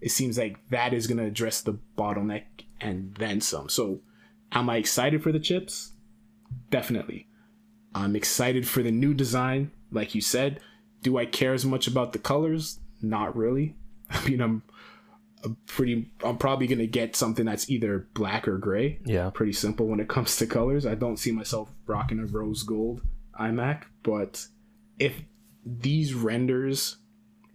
[0.00, 2.44] It seems like that is going to address the bottleneck
[2.80, 3.68] and then some.
[3.68, 4.00] So,
[4.52, 5.92] am I excited for the chips?
[6.70, 7.28] Definitely.
[7.94, 9.70] I'm excited for the new design.
[9.90, 10.60] Like you said,
[11.02, 12.80] do I care as much about the colors?
[13.00, 13.76] Not really.
[14.10, 14.62] I mean, I'm
[15.66, 16.10] pretty.
[16.24, 19.00] I'm probably gonna get something that's either black or gray.
[19.04, 19.30] Yeah.
[19.30, 20.86] Pretty simple when it comes to colors.
[20.86, 23.02] I don't see myself rocking a rose gold
[23.38, 24.46] iMac, but
[24.98, 25.22] if
[25.64, 26.96] these renders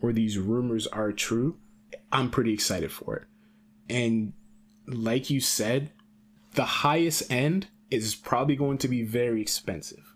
[0.01, 1.57] or these rumors are true,
[2.11, 3.23] I'm pretty excited for it.
[3.89, 4.33] And
[4.87, 5.91] like you said,
[6.53, 10.15] the highest end is probably going to be very expensive.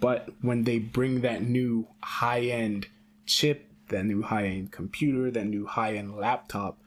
[0.00, 2.88] But when they bring that new high end
[3.24, 6.78] chip, that new high end computer, that new high end laptop,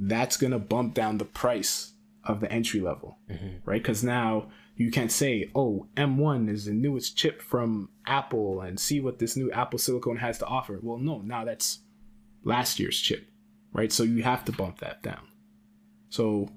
[0.00, 1.92] that's going to bump down the price
[2.24, 3.56] of the entry level, mm-hmm.
[3.64, 3.82] right?
[3.82, 9.00] Because now you can't say, oh, M1 is the newest chip from Apple and see
[9.00, 10.78] what this new Apple Silicon has to offer.
[10.80, 11.80] Well, no, now that's
[12.44, 13.28] last year's chip,
[13.72, 13.90] right?
[13.90, 15.26] So you have to bump that down.
[16.10, 16.48] So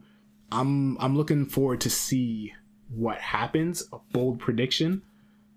[0.51, 2.53] I'm I'm looking forward to see
[2.89, 3.83] what happens.
[3.91, 5.01] A bold prediction.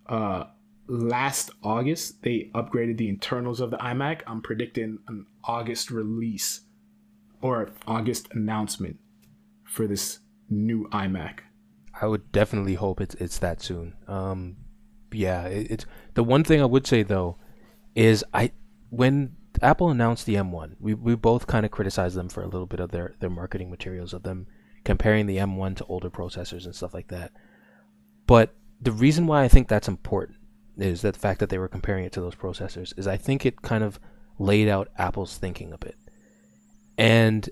[0.07, 0.45] Uh,
[0.87, 4.23] last August, they upgraded the internals of the iMac.
[4.27, 6.61] I'm predicting an August release
[7.45, 8.97] or August announcement
[9.65, 11.41] for this new iMac.
[12.01, 13.95] I would definitely hope it's it's that soon.
[14.09, 14.57] Um,
[15.13, 17.37] yeah, it, it's the one thing I would say though
[17.95, 18.53] is I
[18.89, 22.67] when Apple announced the M1, we we both kind of criticized them for a little
[22.67, 24.47] bit of their their marketing materials of them
[24.85, 27.31] comparing the M1 to older processors and stuff like that.
[28.27, 30.39] But the reason why I think that's important
[30.79, 33.45] is that the fact that they were comparing it to those processors is I think
[33.45, 34.01] it kind of
[34.39, 35.97] laid out Apple's thinking a bit.
[36.97, 37.49] And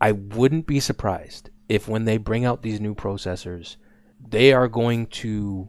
[0.00, 3.76] I wouldn't be surprised if when they bring out these new processors,
[4.20, 5.68] they are going to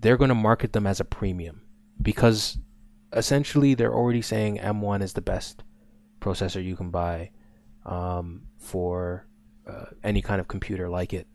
[0.00, 1.62] they're going to market them as a premium
[2.00, 2.58] because
[3.12, 5.64] essentially they're already saying M1 is the best
[6.20, 7.30] processor you can buy
[7.84, 9.26] um, for
[9.66, 11.26] uh, any kind of computer like it,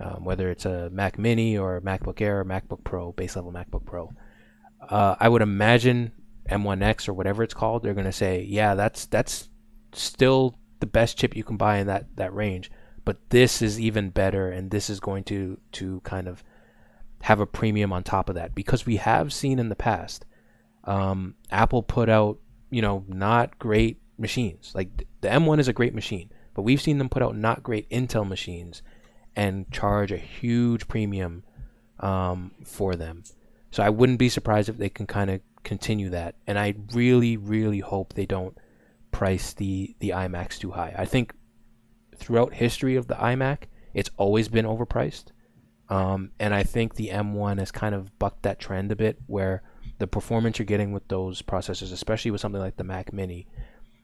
[0.00, 3.84] um, whether it's a Mac Mini or MacBook Air or MacBook Pro, base level MacBook
[3.84, 4.12] Pro.
[4.88, 6.12] Uh, I would imagine
[6.48, 9.48] M1X or whatever it's called, they're going to say, yeah, that's that's
[9.92, 12.70] still the best chip you can buy in that that range,
[13.04, 16.42] but this is even better, and this is going to to kind of
[17.22, 20.26] have a premium on top of that because we have seen in the past
[20.84, 22.38] um, Apple put out
[22.70, 24.72] you know not great machines.
[24.74, 27.88] Like the M1 is a great machine, but we've seen them put out not great
[27.90, 28.82] Intel machines
[29.34, 31.44] and charge a huge premium
[32.00, 33.24] um, for them.
[33.70, 36.36] So I wouldn't be surprised if they can kind of continue that.
[36.46, 38.56] And I really, really hope they don't
[39.16, 40.94] price the the iMacs too high.
[40.94, 41.32] I think
[42.16, 43.60] throughout history of the iMac,
[43.94, 45.28] it's always been overpriced.
[45.88, 49.62] Um, and I think the M1 has kind of bucked that trend a bit, where
[49.98, 53.46] the performance you're getting with those processors, especially with something like the Mac Mini,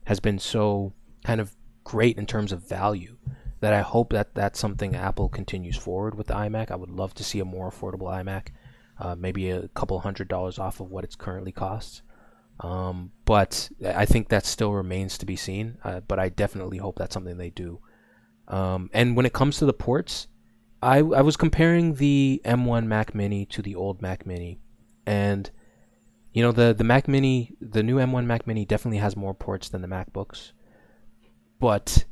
[0.05, 0.95] has been so
[1.25, 3.19] kind of great in terms of value
[3.61, 6.71] that I hope that that's something Apple continues forward with the iMac.
[6.71, 8.49] I would love to see a more affordable iMac,
[8.99, 12.01] uh, maybe a couple hundred dollars off of what it's currently costs.
[12.63, 15.79] Um, but I think that still remains to be seen.
[15.85, 17.81] Uh, but I definitely hope that's something they do.
[18.49, 20.29] Um, and when it comes to the ports,
[20.83, 24.59] I, I was comparing the M1 Mac Mini to the old Mac Mini,
[25.07, 25.49] and
[26.33, 29.69] you know the the Mac Mini, the new M1 Mac Mini definitely has more ports
[29.69, 30.51] than the MacBooks,
[31.61, 32.05] but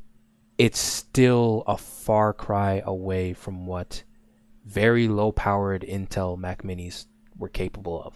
[0.57, 4.05] it's still a far cry away from what
[4.65, 8.15] very low powered Intel Mac Minis were capable of.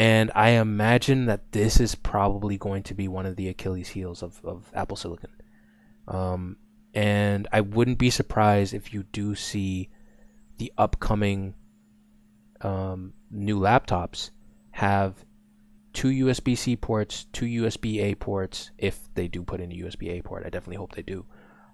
[0.00, 4.22] And I imagine that this is probably going to be one of the Achilles heels
[4.22, 5.28] of, of Apple Silicon.
[6.08, 6.56] Um,
[6.94, 9.90] and I wouldn't be surprised if you do see
[10.56, 11.52] the upcoming
[12.62, 14.30] um, new laptops
[14.70, 15.22] have
[15.92, 20.18] two USB C ports, two USB A ports, if they do put in a USB
[20.18, 20.46] A port.
[20.46, 21.26] I definitely hope they do.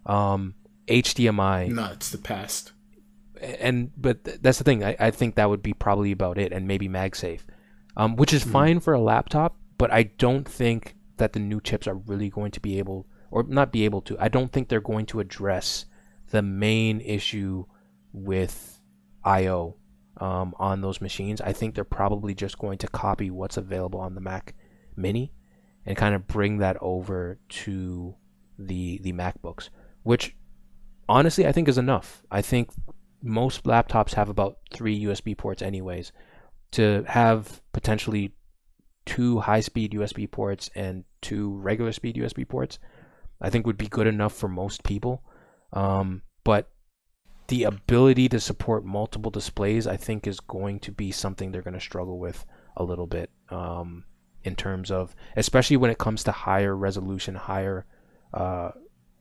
[0.05, 0.57] Um,
[0.89, 1.69] HDMI.
[1.69, 2.73] No, it's the past.
[3.41, 4.83] And but th- that's the thing.
[4.83, 7.43] I, I think that would be probably about it, and maybe MagSafe,
[7.97, 9.57] um, which is mm fine for a laptop.
[9.79, 13.43] But I don't think that the new chips are really going to be able, or
[13.43, 14.17] not be able to.
[14.19, 15.87] I don't think they're going to address
[16.31, 17.65] the main issue
[18.13, 18.81] with
[19.25, 19.77] I/O
[20.19, 21.41] um, on those machines.
[21.41, 24.55] I think they're probably just going to copy what's available on the Mac
[24.97, 25.33] Mini
[25.85, 28.15] and kind of bring that over to
[28.59, 29.69] the the MacBooks,
[30.03, 30.35] which
[31.09, 32.23] honestly I think is enough.
[32.31, 32.71] I think
[33.23, 36.13] most laptops have about three USB ports, anyways.
[36.73, 38.35] To have potentially
[39.07, 42.79] two high-speed USB ports and two regular speed USB ports,
[43.41, 45.23] I think would be good enough for most people.
[45.73, 46.71] Um, but
[47.49, 51.75] the ability to support multiple displays, I think, is going to be something they're going
[51.75, 52.45] to struggle with
[52.77, 54.05] a little bit um,
[54.43, 57.87] in terms of, especially when it comes to higher resolution, higher
[58.35, 58.71] uh,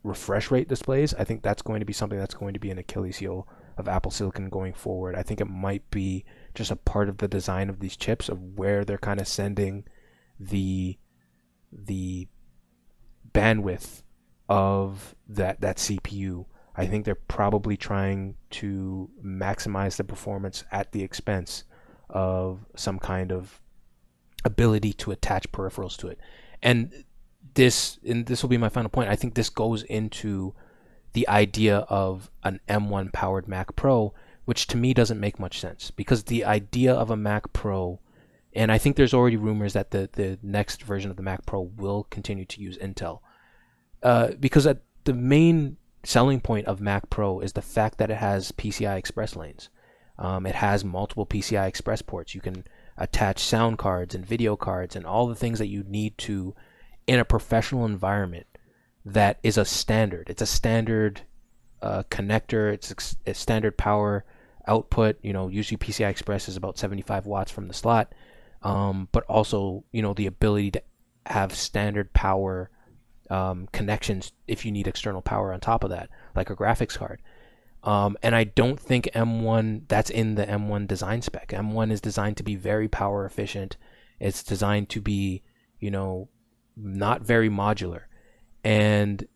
[0.03, 1.13] refresh rate displays.
[1.13, 3.87] I think that's going to be something that's going to be an Achilles heel of
[3.87, 5.15] Apple Silicon going forward.
[5.15, 8.57] I think it might be just a part of the design of these chips of
[8.57, 9.85] where they're kind of sending
[10.39, 10.97] the
[11.71, 12.27] the
[13.33, 14.03] bandwidth
[14.47, 16.45] of that that CPU
[16.77, 21.63] I think they're probably trying to maximize the performance at the expense
[22.09, 23.61] of some kind of
[24.43, 26.19] ability to attach peripherals to it.
[26.61, 27.05] And
[27.53, 29.09] this and this will be my final point.
[29.09, 30.53] I think this goes into
[31.13, 34.13] the idea of an M1 powered Mac Pro,
[34.45, 37.99] which to me doesn't make much sense because the idea of a Mac Pro
[38.55, 41.61] and I think there's already rumors that the, the next version of the Mac Pro
[41.61, 43.19] will continue to use Intel.
[44.01, 48.17] Uh, because at the main selling point of Mac Pro is the fact that it
[48.17, 49.69] has PCI Express lanes.
[50.17, 52.33] Um, it has multiple PCI Express ports.
[52.33, 52.63] You can
[52.97, 56.55] attach sound cards and video cards and all the things that you need to
[57.07, 58.47] in a professional environment
[59.03, 60.29] that is a standard.
[60.29, 61.21] It's a standard
[61.81, 62.73] uh, connector.
[62.73, 64.23] It's a standard power
[64.67, 65.17] output.
[65.21, 68.13] You know, usually PCI Express is about 75 watts from the slot,
[68.61, 70.83] um, but also you know the ability to
[71.25, 72.69] have standard power
[73.29, 77.21] um, connections if you need external power on top of that, like a graphics card.
[77.83, 81.49] Um, and I don't think M1 that's in the M1 design spec.
[81.49, 83.77] M1 is designed to be very power efficient.
[84.19, 85.43] It's designed to be,
[85.79, 86.29] you know,
[86.75, 88.03] not very modular.
[88.63, 89.27] And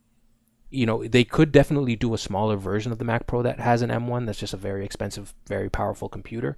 [0.70, 3.82] you know, they could definitely do a smaller version of the Mac Pro that has
[3.82, 6.57] an M1 that's just a very expensive, very powerful computer.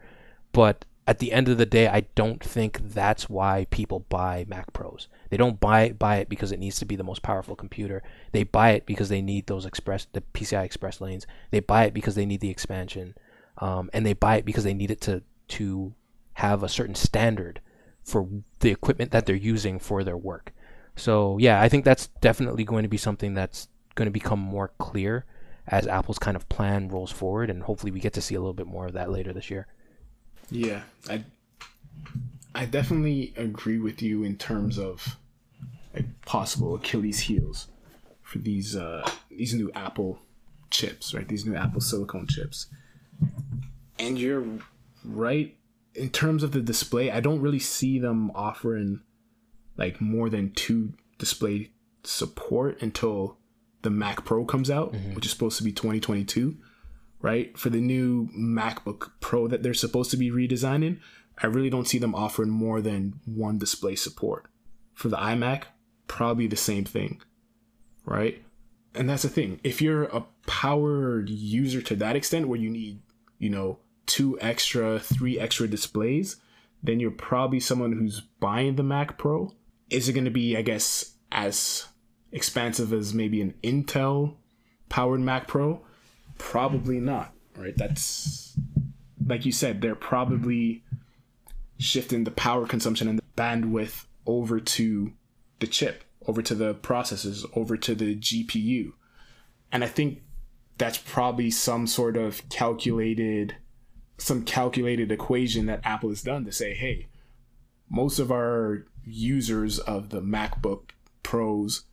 [0.52, 4.72] But at the end of the day, I don't think that's why people buy Mac
[4.74, 5.08] Pros.
[5.30, 8.04] They don't buy buy it because it needs to be the most powerful computer.
[8.34, 11.26] They buy it because they need those express the PCI Express lanes.
[11.50, 13.16] They buy it because they need the expansion,
[13.58, 15.94] um, and they buy it because they need it to to
[16.34, 17.62] have a certain standard
[18.04, 18.28] for
[18.60, 20.54] the equipment that they're using for their work.
[20.96, 24.72] So yeah, I think that's definitely going to be something that's going to become more
[24.78, 25.26] clear
[25.68, 28.54] as Apple's kind of plan rolls forward, and hopefully we get to see a little
[28.54, 29.68] bit more of that later this year.
[30.50, 31.24] Yeah, I
[32.54, 35.18] I definitely agree with you in terms of
[36.26, 37.68] possible Achilles heels
[38.22, 40.20] for these uh these new Apple
[40.70, 41.28] chips, right?
[41.28, 42.68] These new Apple Silicon chips.
[44.00, 44.46] And you're
[45.04, 45.56] right
[45.94, 49.02] in terms of the display, I don't really see them offering
[49.78, 51.72] like more than two display
[52.04, 53.38] support until
[53.82, 55.16] the Mac Pro comes out, mm-hmm.
[55.16, 56.58] which is supposed to be 2022,
[57.22, 57.58] right?
[57.58, 61.00] For the new MacBook Pro that they're supposed to be redesigning,
[61.42, 64.46] I really don't see them offering more than one display support.
[64.94, 65.64] For the iMac,
[66.08, 67.22] probably the same thing,
[68.06, 68.44] right?
[68.94, 69.60] And that's the thing.
[69.64, 73.00] If you're a powered user to that extent where you need,
[73.40, 76.36] you know, two extra, three extra displays,
[76.84, 79.54] then you're probably someone who's buying the Mac Pro.
[79.90, 81.88] Is it going to be, I guess, as
[82.32, 84.36] expansive as maybe an Intel
[84.90, 85.82] powered Mac Pro?
[86.38, 87.76] Probably not, right?
[87.76, 88.58] That's
[89.26, 90.84] like you said, they're probably
[91.78, 95.14] shifting the power consumption and the bandwidth over to
[95.60, 98.94] the chip, over to the processors, over to the GPU.
[99.72, 100.22] And I think
[100.78, 103.56] that's probably some sort of calculated
[104.18, 107.08] some calculated equation that Apple has done to say, hey,
[107.90, 110.92] most of our users of the MacBook
[111.24, 111.86] Pros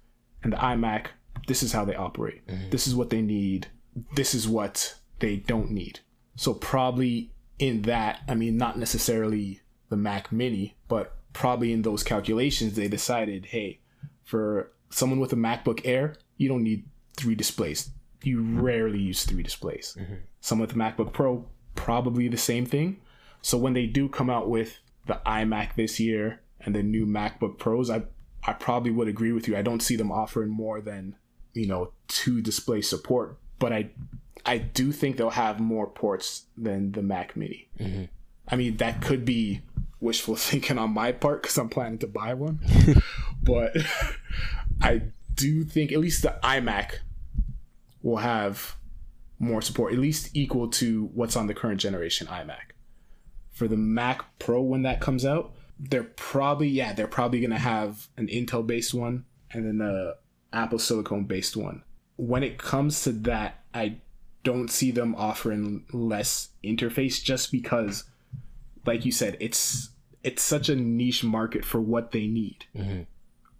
[0.42, 1.06] and the iMac,
[1.46, 2.46] this is how they operate.
[2.46, 2.70] Mm-hmm.
[2.70, 3.68] This is what they need.
[4.14, 6.00] This is what they don't need.
[6.36, 12.02] So probably in that, I mean, not necessarily the Mac Mini, but probably in those
[12.02, 13.80] calculations, they decided, hey,
[14.24, 16.84] for someone with a MacBook Air, you don't need
[17.16, 17.90] three displays.
[18.22, 19.96] You rarely use three displays.
[19.98, 20.14] Mm-hmm.
[20.40, 23.00] Someone with a MacBook Pro, probably the same thing.
[23.42, 27.58] So when they do come out with the iMac this year and the new MacBook
[27.58, 28.02] Pros, I
[28.46, 29.56] I probably would agree with you.
[29.56, 31.16] I don't see them offering more than
[31.54, 33.90] you know two display support, but I
[34.46, 37.68] I do think they'll have more ports than the Mac Mini.
[37.78, 38.04] Mm-hmm.
[38.48, 39.62] I mean that could be
[40.00, 42.60] wishful thinking on my part because I'm planning to buy one,
[43.42, 43.76] but
[44.80, 45.02] I
[45.34, 46.98] do think at least the iMac
[48.02, 48.76] will have
[49.38, 52.72] more support, at least equal to what's on the current generation iMac.
[53.52, 58.08] For the Mac Pro, when that comes out, they're probably yeah, they're probably gonna have
[58.16, 60.14] an Intel based one and then a
[60.52, 61.82] Apple Silicon based one.
[62.16, 63.98] When it comes to that, I
[64.42, 68.04] don't see them offering less interface just because,
[68.86, 69.90] like you said, it's
[70.22, 72.66] it's such a niche market for what they need.
[72.74, 73.02] Mm-hmm.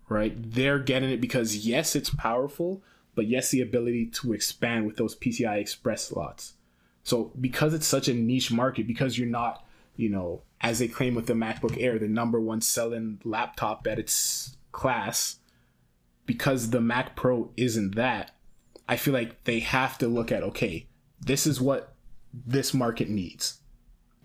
[0.09, 0.35] Right?
[0.37, 2.83] They're getting it because yes, it's powerful,
[3.15, 6.55] but yes, the ability to expand with those PCI Express slots.
[7.05, 9.65] So because it's such a niche market, because you're not,
[9.97, 13.99] you know, as they claim with the MacBook Air, the number one selling laptop at
[13.99, 15.37] its class,
[16.27, 18.33] because the Mac Pro isn't that,
[18.89, 20.89] I feel like they have to look at okay,
[21.21, 21.95] this is what
[22.33, 23.61] this market needs.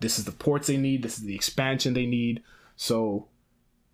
[0.00, 2.42] This is the ports they need, this is the expansion they need.
[2.76, 3.28] So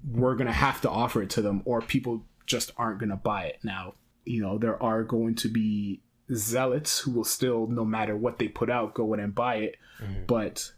[0.08, 3.16] we're going to have to offer it to them or people just aren't going to
[3.16, 3.58] buy it.
[3.62, 6.00] Now, you know, there are going to be
[6.34, 9.76] zealots who will still, no matter what they put out, go in and buy it.
[10.02, 10.24] Mm-hmm.
[10.26, 10.72] But,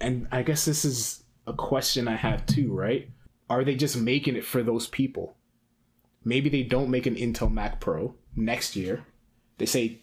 [0.00, 3.08] and I guess this is a question I have too, right?
[3.50, 5.36] Are they just making it for those people?
[6.24, 9.04] Maybe they don't make an Intel Mac Pro next year.
[9.56, 10.00] They say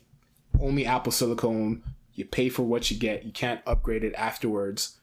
[0.60, 1.84] only Apple Silicon,
[2.14, 5.00] you pay for what you get, you can't upgrade it afterwards.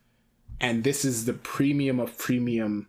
[0.61, 2.89] And this is the premium of premium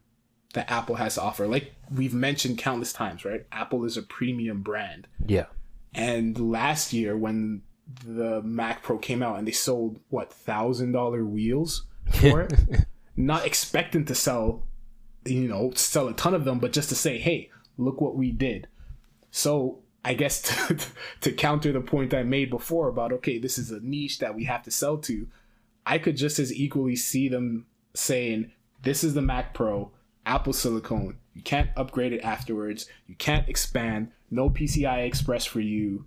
[0.54, 1.48] that Apple has to offer.
[1.48, 3.46] Like we've mentioned countless times, right?
[3.52, 5.08] Apple is a premium brand.
[5.26, 5.46] Yeah.
[5.94, 7.64] And last year when
[8.06, 12.54] the Mac Pro came out and they sold what thousand dollar wheels for it,
[13.16, 14.64] not expecting to sell,
[15.26, 18.32] you know, sell a ton of them, but just to say, hey, look what we
[18.32, 18.68] did.
[19.32, 20.78] So I guess to,
[21.22, 24.46] to counter the point I made before about okay, this is a niche that we
[24.46, 25.28] have to sell to,
[25.86, 28.52] I could just as equally see them saying,
[28.82, 29.92] this is the Mac Pro
[30.26, 31.18] Apple Silicon.
[31.34, 32.88] You can't upgrade it afterwards.
[33.08, 34.12] You can't expand.
[34.30, 36.06] No PCI Express for you.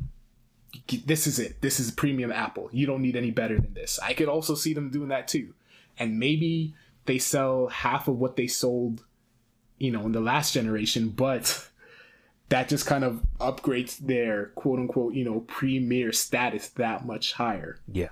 [1.04, 1.60] This is it.
[1.62, 2.68] This is premium Apple.
[2.72, 3.98] You don't need any better than this.
[4.02, 5.54] I could also see them doing that too.
[5.98, 6.74] And maybe
[7.06, 9.04] they sell half of what they sold,
[9.78, 11.68] you know, in the last generation, but
[12.48, 17.80] that just kind of upgrades their quote unquote, you know, premier status that much higher.
[17.90, 18.08] Yeah.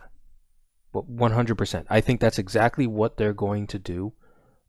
[0.92, 1.86] But 100%.
[1.90, 4.12] I think that's exactly what they're going to do.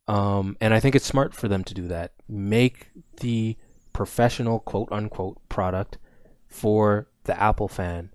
[0.08, 2.14] Um, and I think it's smart for them to do that.
[2.28, 2.90] Make
[3.22, 3.58] the
[3.94, 5.98] professional quote unquote product
[6.48, 8.12] for the Apple fan,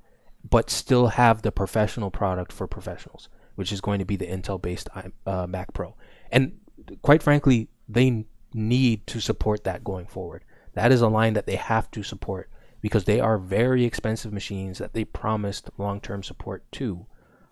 [0.48, 3.28] but still have the professional product for professionals,
[3.60, 4.88] which is going to be the Intel based
[5.26, 5.94] uh, Mac Pro.
[6.32, 6.58] And
[7.02, 10.44] quite frankly, they need to support that going forward.
[10.72, 12.48] That is a line that they have to support
[12.80, 17.04] because they are very expensive machines that they promised long term support to.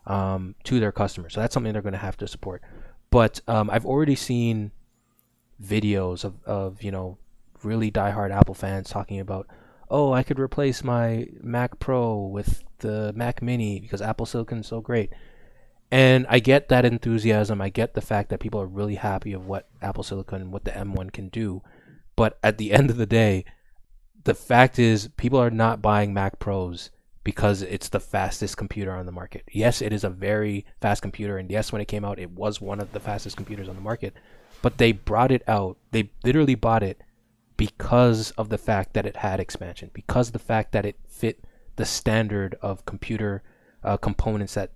[0.07, 1.35] Um, to their customers.
[1.35, 2.63] So that's something they're going to have to support.
[3.11, 4.73] But um, I've already seen
[5.63, 7.19] videos of, of you know
[7.63, 9.47] really diehard Apple fans talking about,
[9.91, 14.67] oh, I could replace my Mac Pro with the Mac Mini because Apple Silicon is
[14.67, 15.13] so great.
[15.91, 17.61] And I get that enthusiasm.
[17.61, 20.65] I get the fact that people are really happy of what Apple Silicon and what
[20.65, 21.63] the M1 can do.
[22.15, 23.45] But at the end of the day,
[24.25, 26.91] the fact is people are not buying Mac Pros
[27.25, 29.45] because it's the fastest computer on the market.
[29.53, 32.61] Yes, it is a very fast computer, and yes, when it came out, it was
[32.61, 34.15] one of the fastest computers on the market.
[34.63, 35.77] But they brought it out.
[35.91, 37.03] They literally bought it
[37.59, 41.45] because of the fact that it had expansion, because the fact that it fit
[41.77, 43.43] the standard of computer
[43.85, 44.73] uh, components that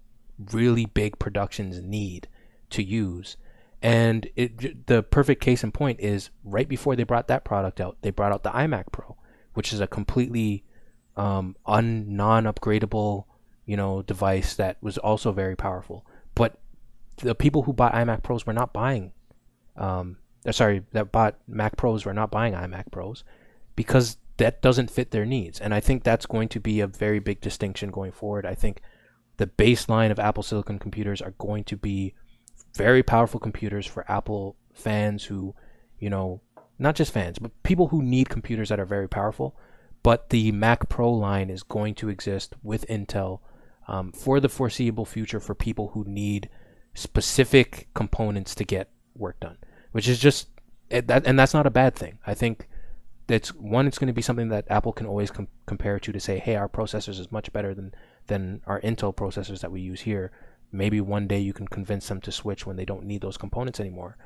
[0.53, 2.29] really big productions need
[2.71, 3.37] to use.
[3.83, 7.97] And it, the perfect case in point is right before they brought that product out,
[8.03, 9.17] they brought out the iMac Pro,
[9.55, 10.65] which is a completely
[11.17, 13.25] um, un non upgradable
[13.67, 16.07] you know device that was also very powerful.
[16.35, 16.59] But
[17.17, 19.13] the people who bought iMac Pros were not buying.
[19.77, 23.25] Um, uh, sorry, that bought Mac Pros were not buying iMac Pros
[23.77, 25.61] because that doesn't fit their needs.
[25.61, 28.47] And I think that's going to be a very big distinction going forward.
[28.47, 28.81] I think
[29.43, 32.15] the baseline of Apple Silicon computers are going to be
[32.75, 35.55] very powerful computers for Apple fans who,
[35.99, 36.41] you know,
[36.79, 39.57] not just fans, but people who need computers that are very powerful
[40.03, 43.41] but the Mac Pro line is going to exist with Intel
[43.89, 46.49] um, for the foreseeable future for people who need
[46.95, 49.59] specific components to get work done,
[49.93, 50.49] which is just
[50.91, 52.19] eh, that, and that's not a bad thing.
[52.27, 52.69] I think
[53.29, 53.87] that's one.
[53.87, 56.57] It's going to be something that Apple can always com- compare to to say, hey,
[56.57, 57.95] our processors is much better than
[58.27, 60.31] than our Intel processors that we use here.
[60.71, 63.81] Maybe one day you can convince them to switch when they don't need those components
[63.81, 64.17] anymore.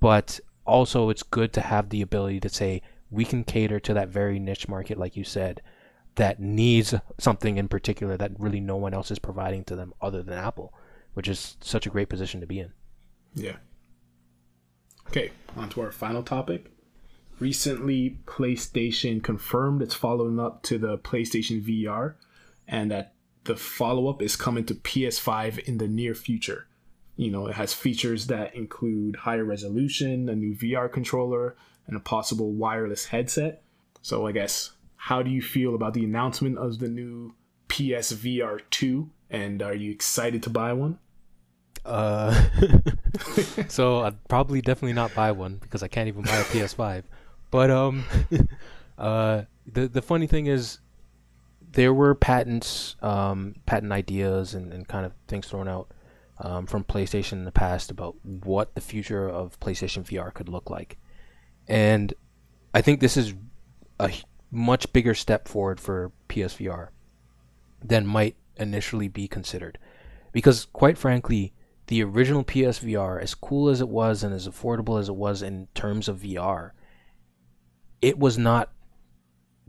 [0.00, 4.08] But also, it's good to have the ability to say, we can cater to that
[4.08, 5.62] very niche market, like you said,
[6.16, 10.22] that needs something in particular that really no one else is providing to them other
[10.22, 10.74] than Apple,
[11.14, 12.72] which is such a great position to be in.
[13.34, 13.56] Yeah.
[15.08, 16.72] Okay, on to our final topic.
[17.38, 22.14] Recently, PlayStation confirmed it's following up to the PlayStation VR
[22.66, 23.12] and that
[23.46, 26.66] the follow up is coming to PS5 in the near future.
[27.16, 32.00] You know, it has features that include higher resolution, a new VR controller, and a
[32.00, 33.62] possible wireless headset.
[34.02, 37.34] So I guess how do you feel about the announcement of the new
[37.68, 40.98] PSVR 2 and are you excited to buy one?
[41.84, 42.48] Uh
[43.68, 47.04] so I'd probably definitely not buy one because I can't even buy a PS5.
[47.50, 48.04] But um
[48.98, 50.78] uh the the funny thing is
[51.76, 55.92] there were patents um patent ideas and, and kind of things thrown out
[56.38, 60.70] um, from PlayStation in the past about what the future of PlayStation VR could look
[60.70, 60.98] like.
[61.68, 62.12] And
[62.74, 63.34] I think this is
[63.98, 64.12] a
[64.50, 66.88] much bigger step forward for PSVR
[67.82, 69.78] than might initially be considered.
[70.32, 71.54] Because, quite frankly,
[71.86, 75.68] the original PSVR, as cool as it was and as affordable as it was in
[75.74, 76.72] terms of VR,
[78.02, 78.72] it was not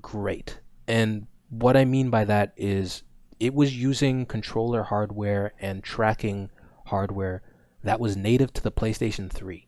[0.01, 0.59] great.
[0.87, 3.03] And what I mean by that is
[3.39, 6.49] it was using controller hardware and tracking
[6.87, 7.41] hardware
[7.83, 9.67] that was native to the PlayStation 3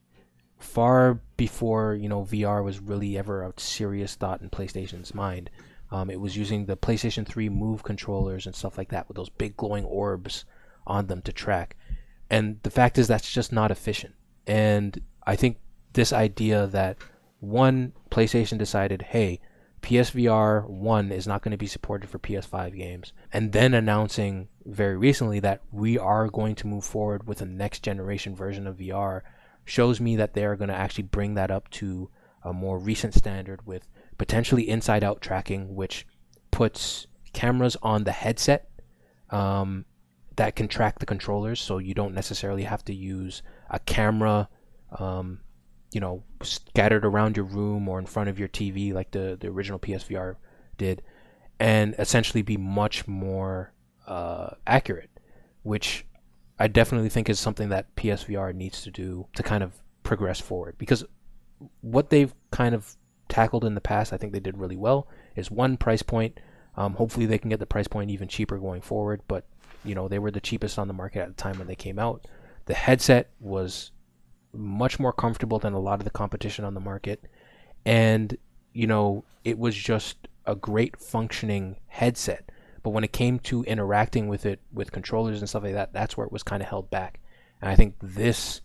[0.59, 5.49] far before you know VR was really ever a serious thought in PlayStation's mind.
[5.91, 9.29] Um, it was using the PlayStation 3 Move controllers and stuff like that with those
[9.29, 10.45] big glowing orbs
[10.85, 11.75] on them to track.
[12.29, 14.13] And the fact is that's just not efficient.
[14.45, 15.57] And I think
[15.93, 16.97] this idea that
[17.39, 19.39] one PlayStation decided, hey,
[19.81, 24.97] PSVR 1 is not going to be supported for PS5 games, and then announcing very
[24.97, 29.21] recently that we are going to move forward with a next generation version of VR
[29.65, 32.09] shows me that they're going to actually bring that up to
[32.43, 36.05] a more recent standard with potentially inside out tracking, which
[36.51, 38.69] puts cameras on the headset
[39.29, 39.85] um,
[40.35, 41.59] that can track the controllers.
[41.61, 44.49] So you don't necessarily have to use a camera,
[44.97, 45.41] um,
[45.91, 49.47] you know, scattered around your room or in front of your TV like the, the
[49.47, 50.35] original PSVR
[50.77, 51.01] did,
[51.59, 53.73] and essentially be much more
[54.07, 55.09] uh, accurate,
[55.63, 56.05] which
[56.59, 59.73] I definitely think is something that PSVR needs to do to kind of
[60.03, 61.03] progress forward because
[61.81, 62.95] what they've kind of
[63.29, 64.11] tackled in the past.
[64.11, 65.07] I think they did really well.
[65.35, 66.39] Is one price point.
[66.75, 69.21] Um, hopefully they can get the price point even cheaper going forward.
[69.27, 69.45] But
[69.85, 71.97] you know they were the cheapest on the market at the time when they came
[71.97, 72.27] out.
[72.65, 73.91] The headset was
[74.53, 77.23] much more comfortable than a lot of the competition on the market,
[77.85, 78.37] and
[78.73, 82.51] you know it was just a great functioning headset.
[82.81, 86.17] But when it came to interacting with it with controllers and stuff like that, that's
[86.17, 87.19] where it was kind of held back.
[87.61, 88.61] And I think this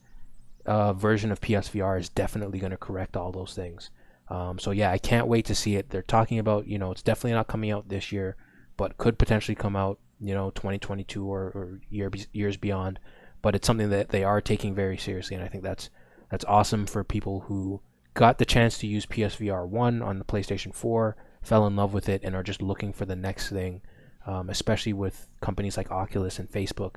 [0.67, 3.91] uh, version of PSVR is definitely going to correct all those things.
[4.29, 5.91] Um, so yeah, I can't wait to see it.
[5.91, 8.37] They're talking about, you know, it's definitely not coming out this year,
[8.77, 12.99] but could potentially come out, you know, 2022 or, or year, years beyond.
[13.45, 15.91] But it's something that they are taking very seriously, and I think that's
[16.31, 17.83] that's awesome for people who
[18.15, 22.09] got the chance to use PSVR one on the PlayStation 4, fell in love with
[22.09, 23.83] it, and are just looking for the next thing.
[24.27, 26.95] Um, especially with companies like Oculus and Facebook,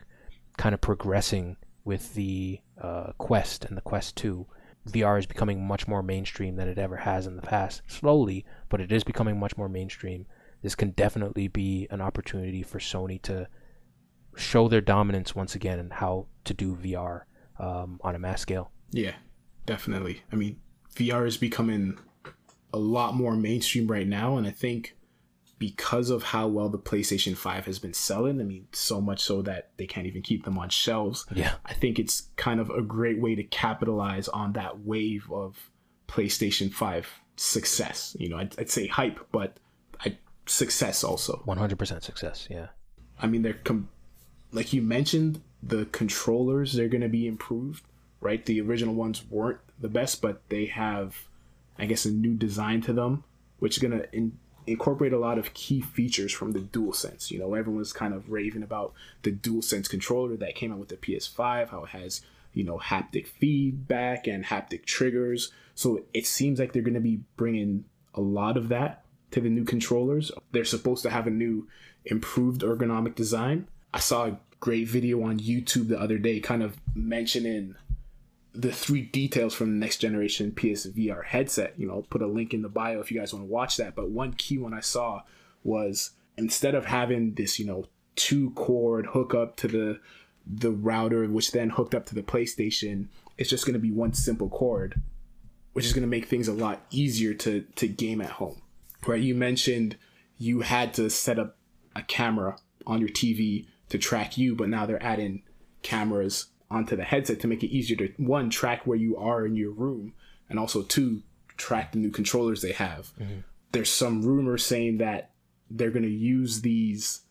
[0.58, 4.48] kind of progressing with the uh, Quest and the Quest 2,
[4.90, 7.82] VR is becoming much more mainstream than it ever has in the past.
[7.88, 10.26] Slowly, but it is becoming much more mainstream.
[10.62, 13.50] This can definitely be an opportunity for Sony to
[14.38, 17.24] show their dominance once again and how to do VR
[17.60, 18.72] um, on a mass scale.
[18.92, 19.16] Yeah,
[19.66, 20.22] definitely.
[20.32, 20.60] I mean,
[20.96, 21.98] VR is becoming
[22.74, 24.96] a lot more mainstream right now, and I think
[25.60, 29.42] because of how well the PlayStation 5 has been selling, I mean, so much so
[29.42, 31.26] that they can't even keep them on shelves.
[31.34, 31.54] Yeah.
[31.66, 35.72] I think it's kind of a great way to capitalize on that wave of
[36.08, 38.16] PlayStation 5 success.
[38.20, 39.58] You know, I'd, I'd say hype, but
[40.00, 41.44] I, success also.
[41.48, 42.68] 100% success, yeah.
[43.20, 43.90] I mean, they're, com-
[44.52, 47.84] like you mentioned, the controllers, they're going to be improved,
[48.22, 48.46] right?
[48.46, 51.28] The original ones weren't the best, but they have,
[51.78, 53.24] I guess, a new design to them,
[53.60, 54.32] which is going to
[54.66, 57.32] incorporate a lot of key features from the DualSense.
[57.32, 58.94] You know, everyone's kind of raving about
[59.24, 62.22] the DualSense controller that came out with the PS5, how it has,
[62.54, 65.52] you know, haptic feedback and haptic triggers.
[65.76, 69.50] So it seems like they're going to be bringing a lot of that to the
[69.50, 70.32] new controllers.
[70.52, 71.68] They're supposed to have a new
[72.06, 73.68] improved ergonomic design.
[73.94, 77.76] I saw a great video on YouTube the other day kind of mentioning
[78.54, 81.74] the three details from the next generation PSVR headset.
[81.78, 83.96] You know, put a link in the bio if you guys want to watch that.
[83.96, 85.22] But one key one I saw
[85.64, 87.86] was instead of having this, you know,
[88.16, 90.00] two cord hookup to the
[90.46, 93.08] the router, which then hooked up to the PlayStation,
[93.38, 95.02] it's just going to be one simple cord,
[95.74, 98.62] which is going to make things a lot easier to to game at home.
[99.06, 99.22] Right?
[99.22, 99.98] You mentioned
[100.40, 101.58] you had to set up
[101.96, 105.44] a camera on your TV to track you, but now they're adding
[105.82, 109.56] cameras onto the headset to make it easier to one track where you are in
[109.56, 110.14] your room
[110.50, 111.22] and also two
[111.56, 113.12] track the new controllers they have.
[113.20, 113.40] Mm-hmm.
[113.72, 115.32] There's some rumors saying that
[115.70, 117.22] they're going to use these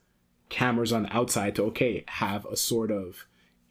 [0.49, 3.27] cameras on the outside to okay have a sort of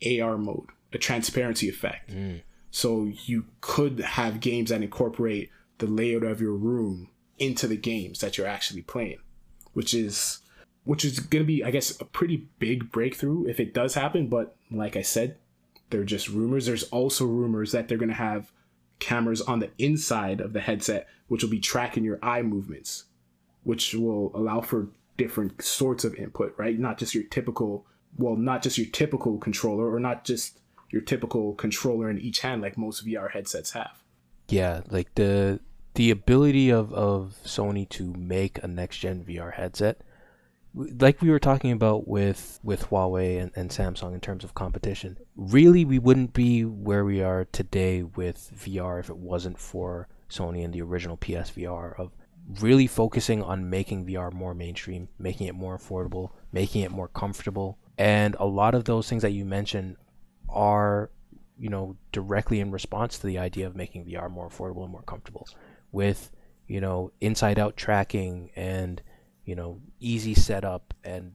[0.05, 2.11] AR mode, a transparency effect.
[2.11, 2.41] Mm.
[2.71, 8.19] So you could have games that incorporate the layout of your room into the games
[8.19, 9.19] that you're actually playing,
[9.73, 10.39] which is
[10.85, 14.27] which is going to be I guess a pretty big breakthrough if it does happen,
[14.27, 15.37] but like I said,
[15.89, 16.65] they're just rumors.
[16.65, 18.51] There's also rumors that they're going to have
[18.99, 23.05] cameras on the inside of the headset, which will be tracking your eye movements,
[23.63, 26.79] which will allow for different sorts of input, right?
[26.79, 27.85] Not just your typical,
[28.17, 30.59] well, not just your typical controller or not just
[30.89, 34.03] your typical controller in each hand like most VR headsets have.
[34.47, 35.59] Yeah, like the
[35.95, 40.01] the ability of, of Sony to make a next gen VR headset
[40.75, 45.17] like we were talking about with with Huawei and, and Samsung in terms of competition,
[45.35, 50.65] really we wouldn't be where we are today with VR if it wasn't for Sony
[50.65, 52.11] and the original PSVR of
[52.59, 57.77] really focusing on making VR more mainstream, making it more affordable, making it more comfortable.
[57.97, 59.95] And a lot of those things that you mentioned
[60.49, 61.09] are,
[61.57, 65.03] you know, directly in response to the idea of making VR more affordable and more
[65.03, 65.47] comfortable
[65.91, 66.31] with,
[66.67, 69.01] you know, inside out tracking and
[69.45, 71.33] you know, easy setup and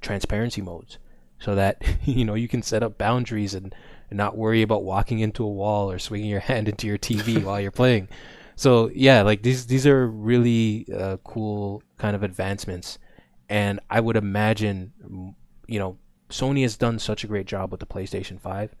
[0.00, 0.98] transparency modes
[1.38, 3.74] so that, you know, you can set up boundaries and,
[4.10, 7.42] and not worry about walking into a wall or swinging your hand into your TV
[7.44, 8.08] while you're playing.
[8.56, 13.00] So yeah, like these these are really uh, cool kind of advancements,
[13.48, 14.92] and I would imagine,
[15.66, 15.98] you know,
[16.30, 18.72] Sony has done such a great job with the PlayStation Five.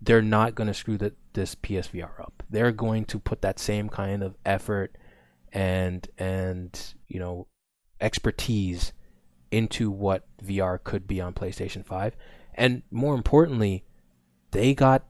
[0.00, 2.44] They're not going to screw the, this PSVR up.
[2.48, 4.96] They're going to put that same kind of effort
[5.52, 7.46] and and you know
[8.02, 8.92] expertise
[9.50, 12.16] into what VR could be on PlayStation 5.
[12.54, 13.84] And more importantly,
[14.50, 15.06] they got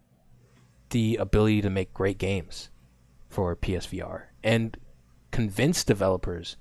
[0.90, 2.70] the ability to make great games
[3.28, 4.76] for PSVR and
[5.30, 6.56] convince developers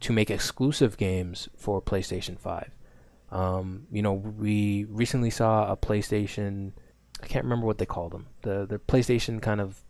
[0.00, 2.70] to make exclusive games for PlayStation 5.
[3.30, 6.72] Um, you know, we recently saw a PlayStation,
[7.22, 9.82] I can't remember what they called them, the, the PlayStation kind of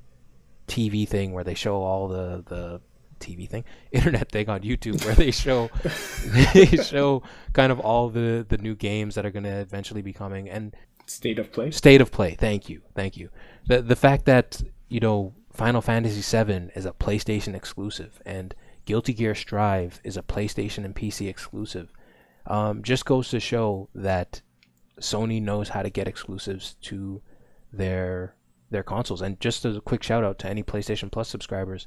[0.69, 2.81] TV thing where they show all the, the
[3.23, 5.71] TV thing, internet thing on YouTube where they show
[6.55, 10.13] they show kind of all the the new games that are going to eventually be
[10.13, 10.75] coming and
[11.07, 11.71] State of play.
[11.71, 12.37] state of play.
[12.39, 13.31] Thank you, thank you.
[13.67, 18.55] The the fact that you know Final Fantasy VII is a PlayStation exclusive and
[18.85, 21.93] Guilty Gear Strive is a PlayStation and PC exclusive,
[22.47, 24.43] um, just goes to show that
[25.01, 27.23] Sony knows how to get exclusives to
[27.73, 28.35] their
[28.71, 29.23] their consoles.
[29.23, 31.87] And just as a quick shout out to any PlayStation Plus subscribers,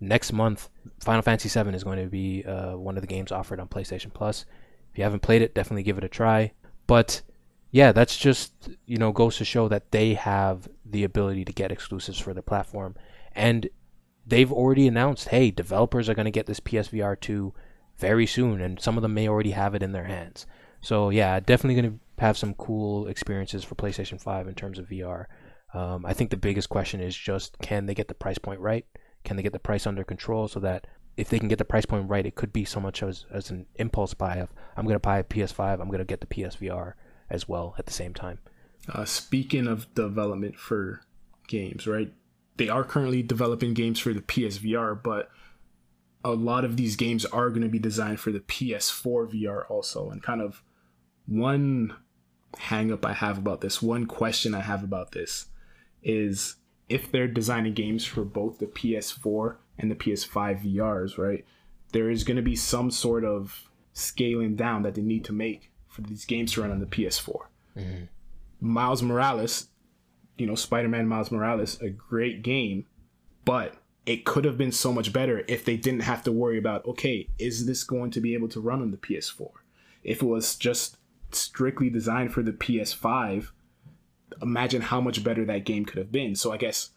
[0.00, 0.68] next month
[1.00, 4.12] Final Fantasy VII is going to be uh, one of the games offered on PlayStation
[4.12, 4.44] Plus.
[4.92, 6.52] If you haven't played it, definitely give it a try.
[6.86, 7.22] But
[7.70, 11.72] yeah, that's just you know goes to show that they have the ability to get
[11.72, 12.94] exclusives for the platform,
[13.34, 13.68] and
[14.26, 17.52] they've already announced, hey, developers are going to get this PSVR two
[17.98, 20.46] very soon, and some of them may already have it in their hands.
[20.80, 24.88] So yeah, definitely going to have some cool experiences for PlayStation Five in terms of
[24.88, 25.26] VR.
[25.74, 28.86] Um, I think the biggest question is just can they get the price point right?
[29.26, 31.84] Can they get the price under control so that if they can get the price
[31.84, 34.94] point right, it could be so much as, as an impulse buy of I'm going
[34.94, 36.94] to buy a PS5, I'm going to get the PSVR
[37.28, 38.38] as well at the same time.
[38.88, 41.00] Uh, speaking of development for
[41.48, 42.12] games, right?
[42.56, 45.28] They are currently developing games for the PSVR, but
[46.24, 50.08] a lot of these games are going to be designed for the PS4 VR also.
[50.08, 50.62] And kind of
[51.26, 51.96] one
[52.58, 55.46] hang up I have about this, one question I have about this
[56.02, 56.56] is
[56.88, 61.44] if they're designing games for both the PS4 and the PS5 VRs, right?
[61.92, 65.70] There is going to be some sort of scaling down that they need to make
[65.88, 67.46] for these games to run on the PS4.
[67.76, 68.04] Mm-hmm.
[68.60, 69.68] Miles Morales,
[70.36, 72.86] you know, Spider Man Miles Morales, a great game,
[73.44, 76.86] but it could have been so much better if they didn't have to worry about,
[76.86, 79.50] okay, is this going to be able to run on the PS4?
[80.04, 80.98] If it was just
[81.32, 83.48] strictly designed for the PS5,
[84.42, 86.34] imagine how much better that game could have been.
[86.34, 86.90] So I guess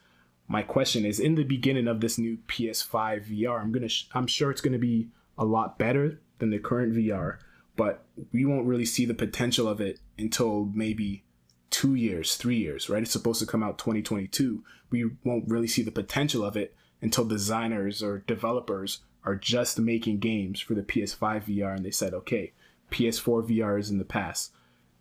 [0.47, 4.07] my question is in the beginning of this new PS5 VR, I'm going to sh-
[4.13, 7.37] I'm sure it's going to be a lot better than the current VR,
[7.75, 11.23] but we won't really see the potential of it until maybe
[11.69, 13.03] 2 years, 3 years, right?
[13.03, 14.63] It's supposed to come out 2022.
[14.89, 20.19] We won't really see the potential of it until designers or developers are just making
[20.19, 22.53] games for the PS5 VR and they said, "Okay,
[22.89, 24.51] PS4 VR is in the past."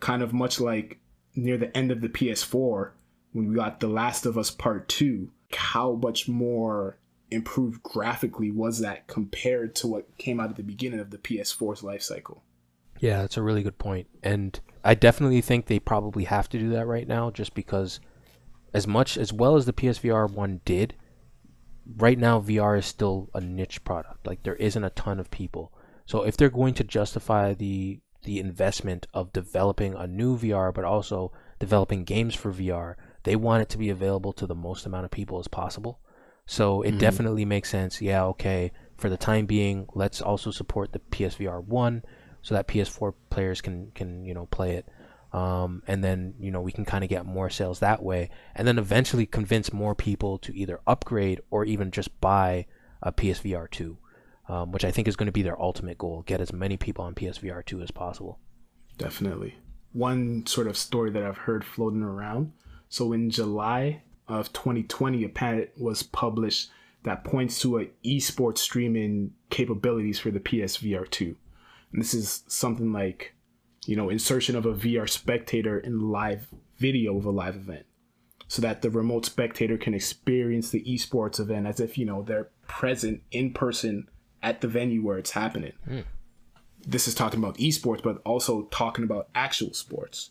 [0.01, 1.01] Kind of much like
[1.35, 2.93] near the end of the PS4
[3.33, 6.99] when we got The Last of Us Part 2, how much more
[7.31, 11.83] improved graphically was that compared to what came out at the beginning of the PS4's
[11.83, 12.43] life cycle?
[13.01, 14.09] Yeah, that's a really good point.
[14.23, 18.01] And I definitely think they probably have to do that right now just because
[18.75, 20.95] as much as well as the PSVR 1 did,
[21.97, 24.27] right now VR is still a niche product.
[24.27, 25.73] Like there isn't a ton of people.
[26.07, 30.85] So if they're going to justify the the investment of developing a new VR but
[30.85, 32.95] also developing games for VR,
[33.25, 36.01] they want it to be available to the most amount of people as possible.
[36.47, 38.01] So it definitely makes sense.
[38.01, 38.73] Yeah, okay.
[38.97, 42.03] For the time being, let's also support the PSVR 1
[42.41, 44.89] so that PS4 players can can, you know, play it.
[45.33, 48.67] Um, and then you know we can kind of get more sales that way, and
[48.67, 52.65] then eventually convince more people to either upgrade or even just buy
[53.03, 53.99] a PSVR 2,
[54.49, 57.05] um, which I think is going to be their ultimate goal: get as many people
[57.05, 58.39] on PSVR 2 as possible.
[58.97, 59.57] Definitely.
[59.93, 62.53] One sort of story that I've heard floating around.
[62.89, 66.71] So in July of 2020, a patent was published
[67.05, 71.37] that points to a esports streaming capabilities for the PSVR 2.
[71.93, 73.35] And this is something like,
[73.87, 77.87] you know, insertion of a VR spectator in live video of a live event.
[78.49, 82.49] So that the remote spectator can experience the esports event as if, you know, they're
[82.67, 84.09] present in person
[84.43, 85.73] at the venue where it's happening.
[85.85, 86.01] Hmm.
[86.87, 90.31] This is talking about esports, but also talking about actual sports,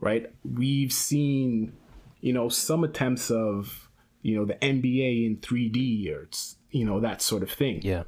[0.00, 0.30] right?
[0.44, 1.72] We've seen,
[2.20, 3.88] you know, some attempts of,
[4.22, 8.02] you know, the NBA in 3D or, it's, you know, that sort of thing Yeah,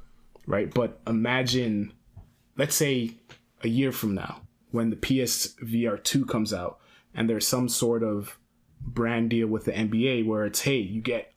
[0.47, 0.72] right?
[0.72, 1.93] But imagine,
[2.57, 3.12] let's say
[3.62, 6.78] a year from now, when the PSVR 2 comes out
[7.14, 8.39] and there's some sort of
[8.80, 11.32] brand deal with the NBA where it's, hey, you get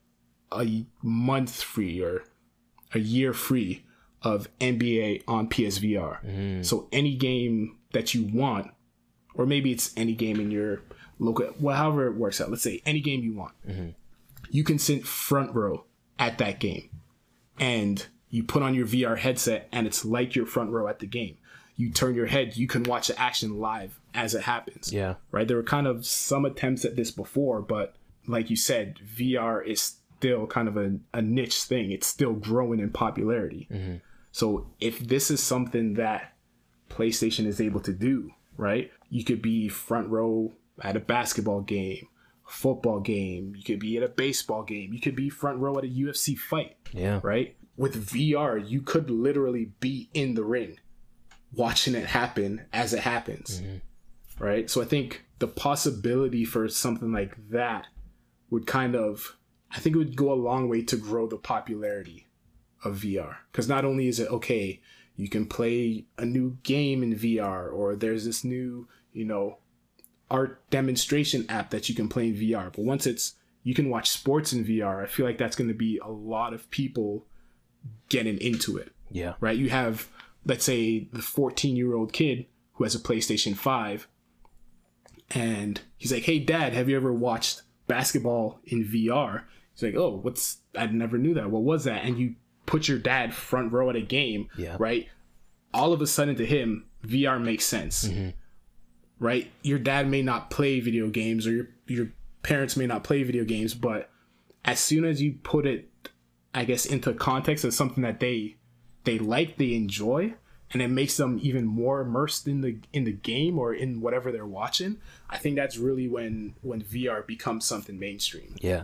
[0.51, 2.23] a month free or
[2.93, 3.85] a year free
[4.23, 6.23] of NBA on PSVR.
[6.25, 6.65] Mm.
[6.65, 8.71] So any game that you want,
[9.33, 10.81] or maybe it's any game in your
[11.19, 13.89] local, well, however it works out, let's say any game you want, mm-hmm.
[14.49, 15.85] you can sit front row
[16.19, 16.89] at that game
[17.59, 21.07] and you put on your VR headset and it's like you're front row at the
[21.07, 21.37] game.
[21.75, 24.93] You turn your head, you can watch the action live as it happens.
[24.93, 25.47] yeah, Right?
[25.47, 27.95] There were kind of some attempts at this before, but
[28.27, 31.91] like you said, VR is still kind of a, a niche thing.
[31.91, 33.67] It's still growing in popularity.
[33.71, 33.95] Mm-hmm.
[34.31, 36.33] So if this is something that
[36.89, 38.91] PlayStation is able to do, right?
[39.09, 42.07] You could be front row at a basketball game,
[42.47, 45.83] football game, you could be at a baseball game, you could be front row at
[45.83, 47.55] a UFC fight yeah, right?
[47.77, 50.79] with VR, you could literally be in the ring
[51.53, 53.61] watching it happen as it happens.
[53.61, 54.43] Mm-hmm.
[54.43, 54.69] Right?
[54.69, 57.87] So I think the possibility for something like that
[58.49, 59.37] would kind of
[59.73, 62.27] I think it would go a long way to grow the popularity
[62.83, 63.37] of VR.
[63.51, 64.81] Because not only is it okay,
[65.15, 69.57] you can play a new game in VR, or there's this new, you know,
[70.29, 72.71] art demonstration app that you can play in VR.
[72.73, 75.73] But once it's you can watch sports in VR, I feel like that's going to
[75.75, 77.27] be a lot of people
[78.09, 79.33] getting into it, Yeah.
[79.39, 79.55] right?
[79.57, 80.07] You have,
[80.45, 84.07] let's say, the 14 year old kid who has a PlayStation 5,
[85.29, 89.43] and he's like, Hey, dad, have you ever watched basketball in VR?
[89.73, 91.51] He's like, Oh, what's, I never knew that.
[91.51, 92.03] What was that?
[92.03, 92.35] And you
[92.65, 94.77] put your dad front row at a game, Yeah.
[94.79, 95.07] right?
[95.73, 98.29] All of a sudden to him, VR makes sense mm-hmm.
[99.19, 99.51] right?
[99.63, 102.07] Your dad may not play video games or your your
[102.43, 104.09] parents may not play video games, but
[104.65, 105.87] as soon as you put it
[106.53, 108.57] I guess into context as something that they
[109.03, 110.35] they like, they enjoy,
[110.71, 114.31] and it makes them even more immersed in the in the game or in whatever
[114.31, 114.97] they're watching,
[115.29, 118.55] I think that's really when when VR becomes something mainstream.
[118.61, 118.83] Yeah.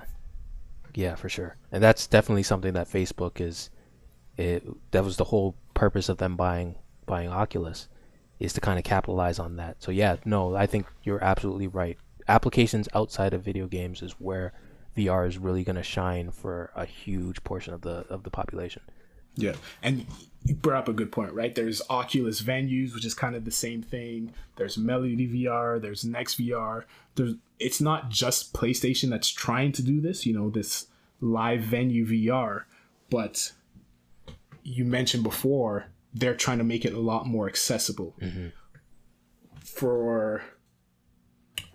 [0.93, 1.57] Yeah, for sure.
[1.71, 3.69] And that's definitely something that Facebook is
[4.38, 6.75] it that was the whole purpose of them buying
[7.05, 7.88] buying Oculus
[8.39, 9.81] is to kind of capitalize on that.
[9.81, 11.97] So yeah, no, I think you're absolutely right.
[12.27, 14.53] Applications outside of video games is where
[14.95, 18.81] VR is really going to shine for a huge portion of the of the population.
[19.38, 20.05] Yeah, and
[20.45, 21.53] you brought up a good point, right?
[21.53, 24.33] There's Oculus venues, which is kind of the same thing.
[24.55, 25.81] There's Melody VR.
[25.81, 26.83] There's Next VR.
[27.15, 30.88] There's it's not just PlayStation that's trying to do this, you know, this
[31.21, 32.63] live venue VR,
[33.09, 33.51] but
[34.63, 38.15] you mentioned before they're trying to make it a lot more accessible.
[38.21, 38.47] Mm-hmm.
[39.63, 40.43] For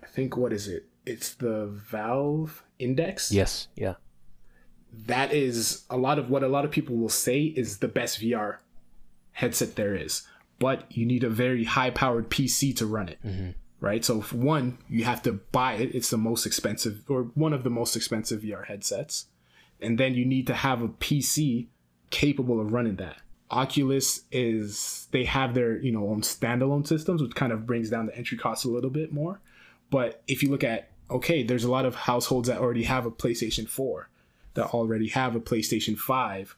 [0.01, 0.87] I think what is it?
[1.05, 3.95] It's the Valve Index Yes, yeah.
[5.07, 8.21] That is a lot of what a lot of people will say is the best
[8.21, 8.57] VR
[9.31, 10.27] headset there is.
[10.59, 13.19] But you need a very high powered PC to run it.
[13.25, 13.49] Mm-hmm.
[13.79, 14.05] Right?
[14.05, 15.93] So, one, you have to buy it.
[15.93, 19.25] It's the most expensive, or one of the most expensive VR headsets.
[19.81, 21.67] And then you need to have a PC
[22.09, 23.17] capable of running that.
[23.51, 28.05] Oculus is, they have their, you know, own standalone systems, which kind of brings down
[28.05, 29.41] the entry cost a little bit more.
[29.89, 33.11] But if you look at, okay, there's a lot of households that already have a
[33.11, 34.07] PlayStation 4
[34.55, 36.55] that already have a PlayStation 5.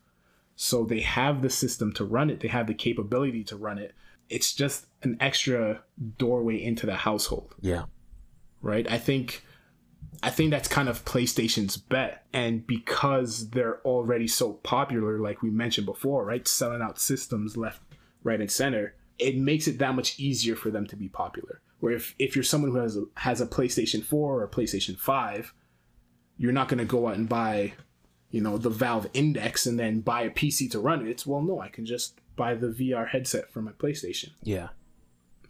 [0.56, 3.94] So they have the system to run it, they have the capability to run it.
[4.30, 5.82] It's just an extra
[6.18, 7.86] doorway into the household, Yeah.
[8.62, 8.90] right?
[8.92, 9.44] I think
[10.24, 12.26] I think that's kind of PlayStation's bet.
[12.32, 16.48] And because they're already so popular, like we mentioned before, right?
[16.48, 17.82] Selling out systems left,
[18.24, 21.62] right, and center, it makes it that much easier for them to be popular.
[21.82, 24.98] Where if, if you're someone who has a, has a PlayStation 4 or a PlayStation
[24.98, 25.54] 5,
[26.38, 27.74] you're not going to go out and buy,
[28.30, 31.10] you know, the Valve Index and then buy a PC to run it.
[31.10, 34.70] It's, well, no, I can just buy the VR headset for my PlayStation Yeah.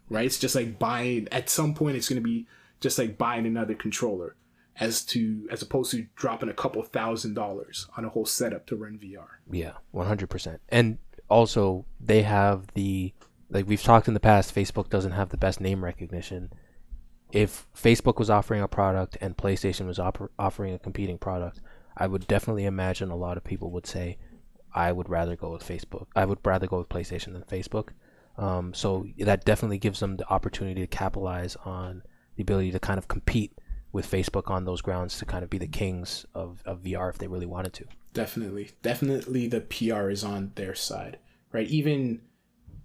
[0.08, 0.26] right?
[0.26, 1.26] It's just like buying.
[1.32, 2.46] At some point, it's going to be
[2.80, 4.36] just like buying another controller,
[4.78, 8.76] as to as opposed to dropping a couple thousand dollars on a whole setup to
[8.76, 9.26] run VR.
[9.50, 10.60] Yeah, one hundred percent.
[10.68, 13.12] And also, they have the
[13.50, 14.54] like we've talked in the past.
[14.54, 16.52] Facebook doesn't have the best name recognition.
[17.36, 21.60] If Facebook was offering a product and PlayStation was oper- offering a competing product,
[21.94, 24.16] I would definitely imagine a lot of people would say,
[24.74, 26.06] "I would rather go with Facebook.
[26.16, 27.90] I would rather go with PlayStation than Facebook."
[28.38, 32.04] Um, so that definitely gives them the opportunity to capitalize on
[32.36, 33.52] the ability to kind of compete
[33.92, 37.18] with Facebook on those grounds to kind of be the kings of, of VR if
[37.18, 37.84] they really wanted to.
[38.14, 41.18] Definitely, definitely, the PR is on their side,
[41.52, 41.68] right?
[41.68, 42.22] Even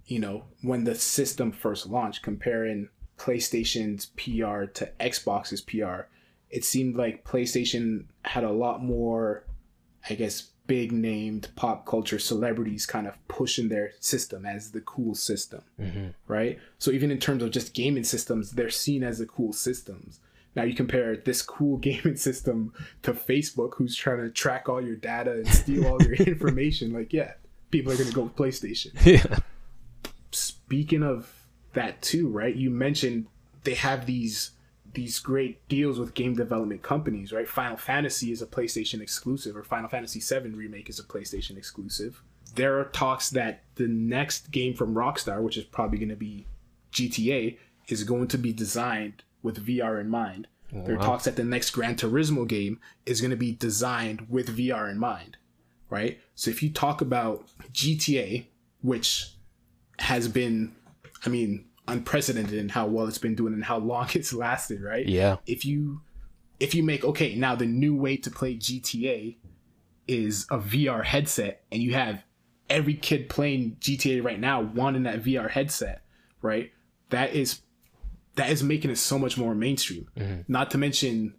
[0.04, 2.90] you know when the system first launched, comparing
[3.22, 6.08] PlayStation's PR to Xbox's PR,
[6.50, 9.44] it seemed like PlayStation had a lot more,
[10.10, 15.14] I guess, big named pop culture celebrities kind of pushing their system as the cool
[15.14, 16.08] system, mm-hmm.
[16.26, 16.58] right?
[16.78, 20.18] So even in terms of just gaming systems, they're seen as the cool systems.
[20.56, 24.96] Now you compare this cool gaming system to Facebook, who's trying to track all your
[24.96, 26.92] data and steal all your information.
[26.92, 27.34] Like, yeah,
[27.70, 29.38] people are gonna go with PlayStation yeah.
[30.32, 31.41] speaking of
[31.74, 32.54] that too, right?
[32.54, 33.26] You mentioned
[33.64, 34.52] they have these
[34.94, 37.48] these great deals with game development companies, right?
[37.48, 42.22] Final Fantasy is a PlayStation exclusive, or Final Fantasy VII remake is a PlayStation exclusive.
[42.54, 46.44] There are talks that the next game from Rockstar, which is probably going to be
[46.92, 47.56] GTA,
[47.88, 50.46] is going to be designed with VR in mind.
[50.70, 54.56] there are talks that the next Gran Turismo game is going to be designed with
[54.56, 55.36] VR in mind,
[55.88, 56.18] right?
[56.34, 58.44] So if you talk about GTA,
[58.82, 59.32] which
[60.00, 60.74] has been,
[61.24, 65.06] I mean, unprecedented in how well it's been doing and how long it's lasted, right?
[65.06, 65.36] Yeah.
[65.46, 66.00] If you
[66.60, 69.36] if you make okay, now the new way to play GTA
[70.08, 72.24] is a VR headset, and you have
[72.68, 76.02] every kid playing GTA right now wanting that VR headset,
[76.40, 76.72] right?
[77.10, 77.60] That is
[78.36, 80.08] that is making it so much more mainstream.
[80.16, 80.40] Mm-hmm.
[80.48, 81.34] Not to mention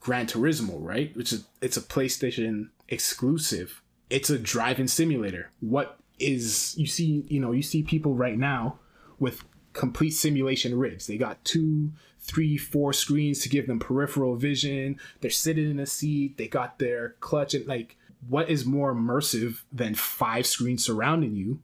[0.00, 1.14] Gran Turismo, right?
[1.16, 3.82] Which is it's a PlayStation exclusive.
[4.08, 5.50] It's a driving simulator.
[5.60, 8.78] What is you see, you know, you see people right now
[9.18, 11.06] with complete simulation rigs.
[11.06, 14.98] They got two, three, four screens to give them peripheral vision.
[15.20, 16.38] They're sitting in a seat.
[16.38, 17.96] They got their clutch and like
[18.28, 21.60] what is more immersive than five screens surrounding you?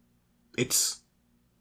[0.56, 1.00] It's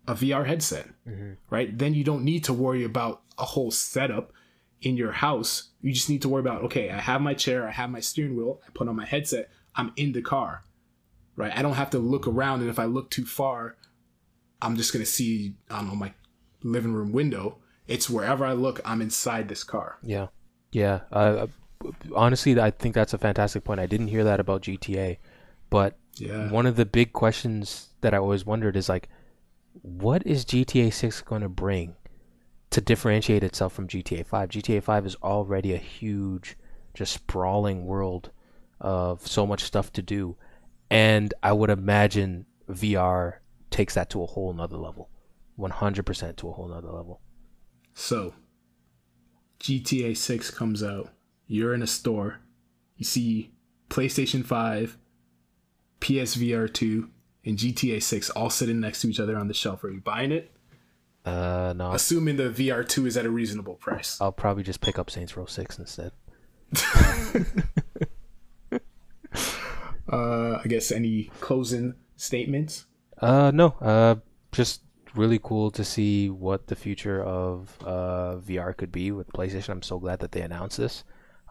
[0.08, 1.34] a VR headset, mm-hmm.
[1.50, 1.76] right?
[1.76, 4.34] Then you don't need to worry about a whole setup
[4.82, 5.70] in your house.
[5.82, 8.36] You just need to worry about okay, I have my chair, I have my steering
[8.36, 10.64] wheel, I put on my headset, I'm in the car,
[11.36, 11.56] right?
[11.56, 13.78] I don't have to look around, and if I look too far,
[14.62, 16.14] I'm just gonna see I don't know my
[16.64, 17.57] living room window.
[17.88, 19.97] It's wherever I look, I'm inside this car.
[20.03, 20.28] Yeah,
[20.72, 21.01] yeah.
[21.12, 21.47] Uh,
[22.16, 23.80] honestly, I think that's a fantastic point.
[23.80, 25.18] I didn't hear that about GTA,
[25.70, 26.49] but Yeah.
[26.49, 29.09] one of the big questions that I always wondered is like,
[29.82, 31.95] what is GTA 6 going to bring
[32.70, 34.49] to differentiate itself from GTA 5?
[34.49, 36.57] GTA 5 is already a huge,
[36.93, 38.32] just sprawling world
[38.80, 40.36] of so much stuff to do,
[40.89, 43.41] and I would imagine VR
[43.72, 45.09] takes that to a whole nother level,
[45.57, 47.22] 100% to a whole nother level.
[47.93, 48.34] So,
[49.59, 51.09] GTA 6 comes out.
[51.47, 52.39] You're in a store.
[52.97, 53.51] You see
[53.89, 54.97] PlayStation 5,
[55.99, 57.09] PSVR 2,
[57.45, 59.84] and GTA 6 all sitting next to each other on the shelf.
[59.84, 60.51] Are you buying it?
[61.26, 64.19] Uh, no, Assuming the VR 2 is at a reasonable price.
[64.19, 66.11] I'll probably just pick up Saints Row 6 instead.
[70.11, 72.86] Uh, I guess any closing statements?
[73.22, 73.67] Uh, no.
[73.80, 74.15] Uh,
[74.51, 74.82] just
[75.15, 79.69] really cool to see what the future of uh VR could be with PlayStation.
[79.69, 81.03] I'm so glad that they announced this.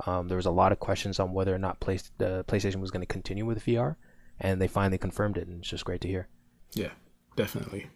[0.07, 2.91] Um, there was a lot of questions on whether or not Play- uh, PlayStation was
[2.91, 3.97] going to continue with VR,
[4.39, 6.29] and they finally confirmed it, and it's just great to hear.
[6.73, 6.93] Yeah,
[7.37, 7.89] definitely.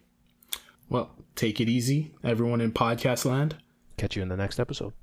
[0.87, 3.55] Well, take it easy, everyone in podcast land.
[3.97, 4.93] Catch you in the next episode.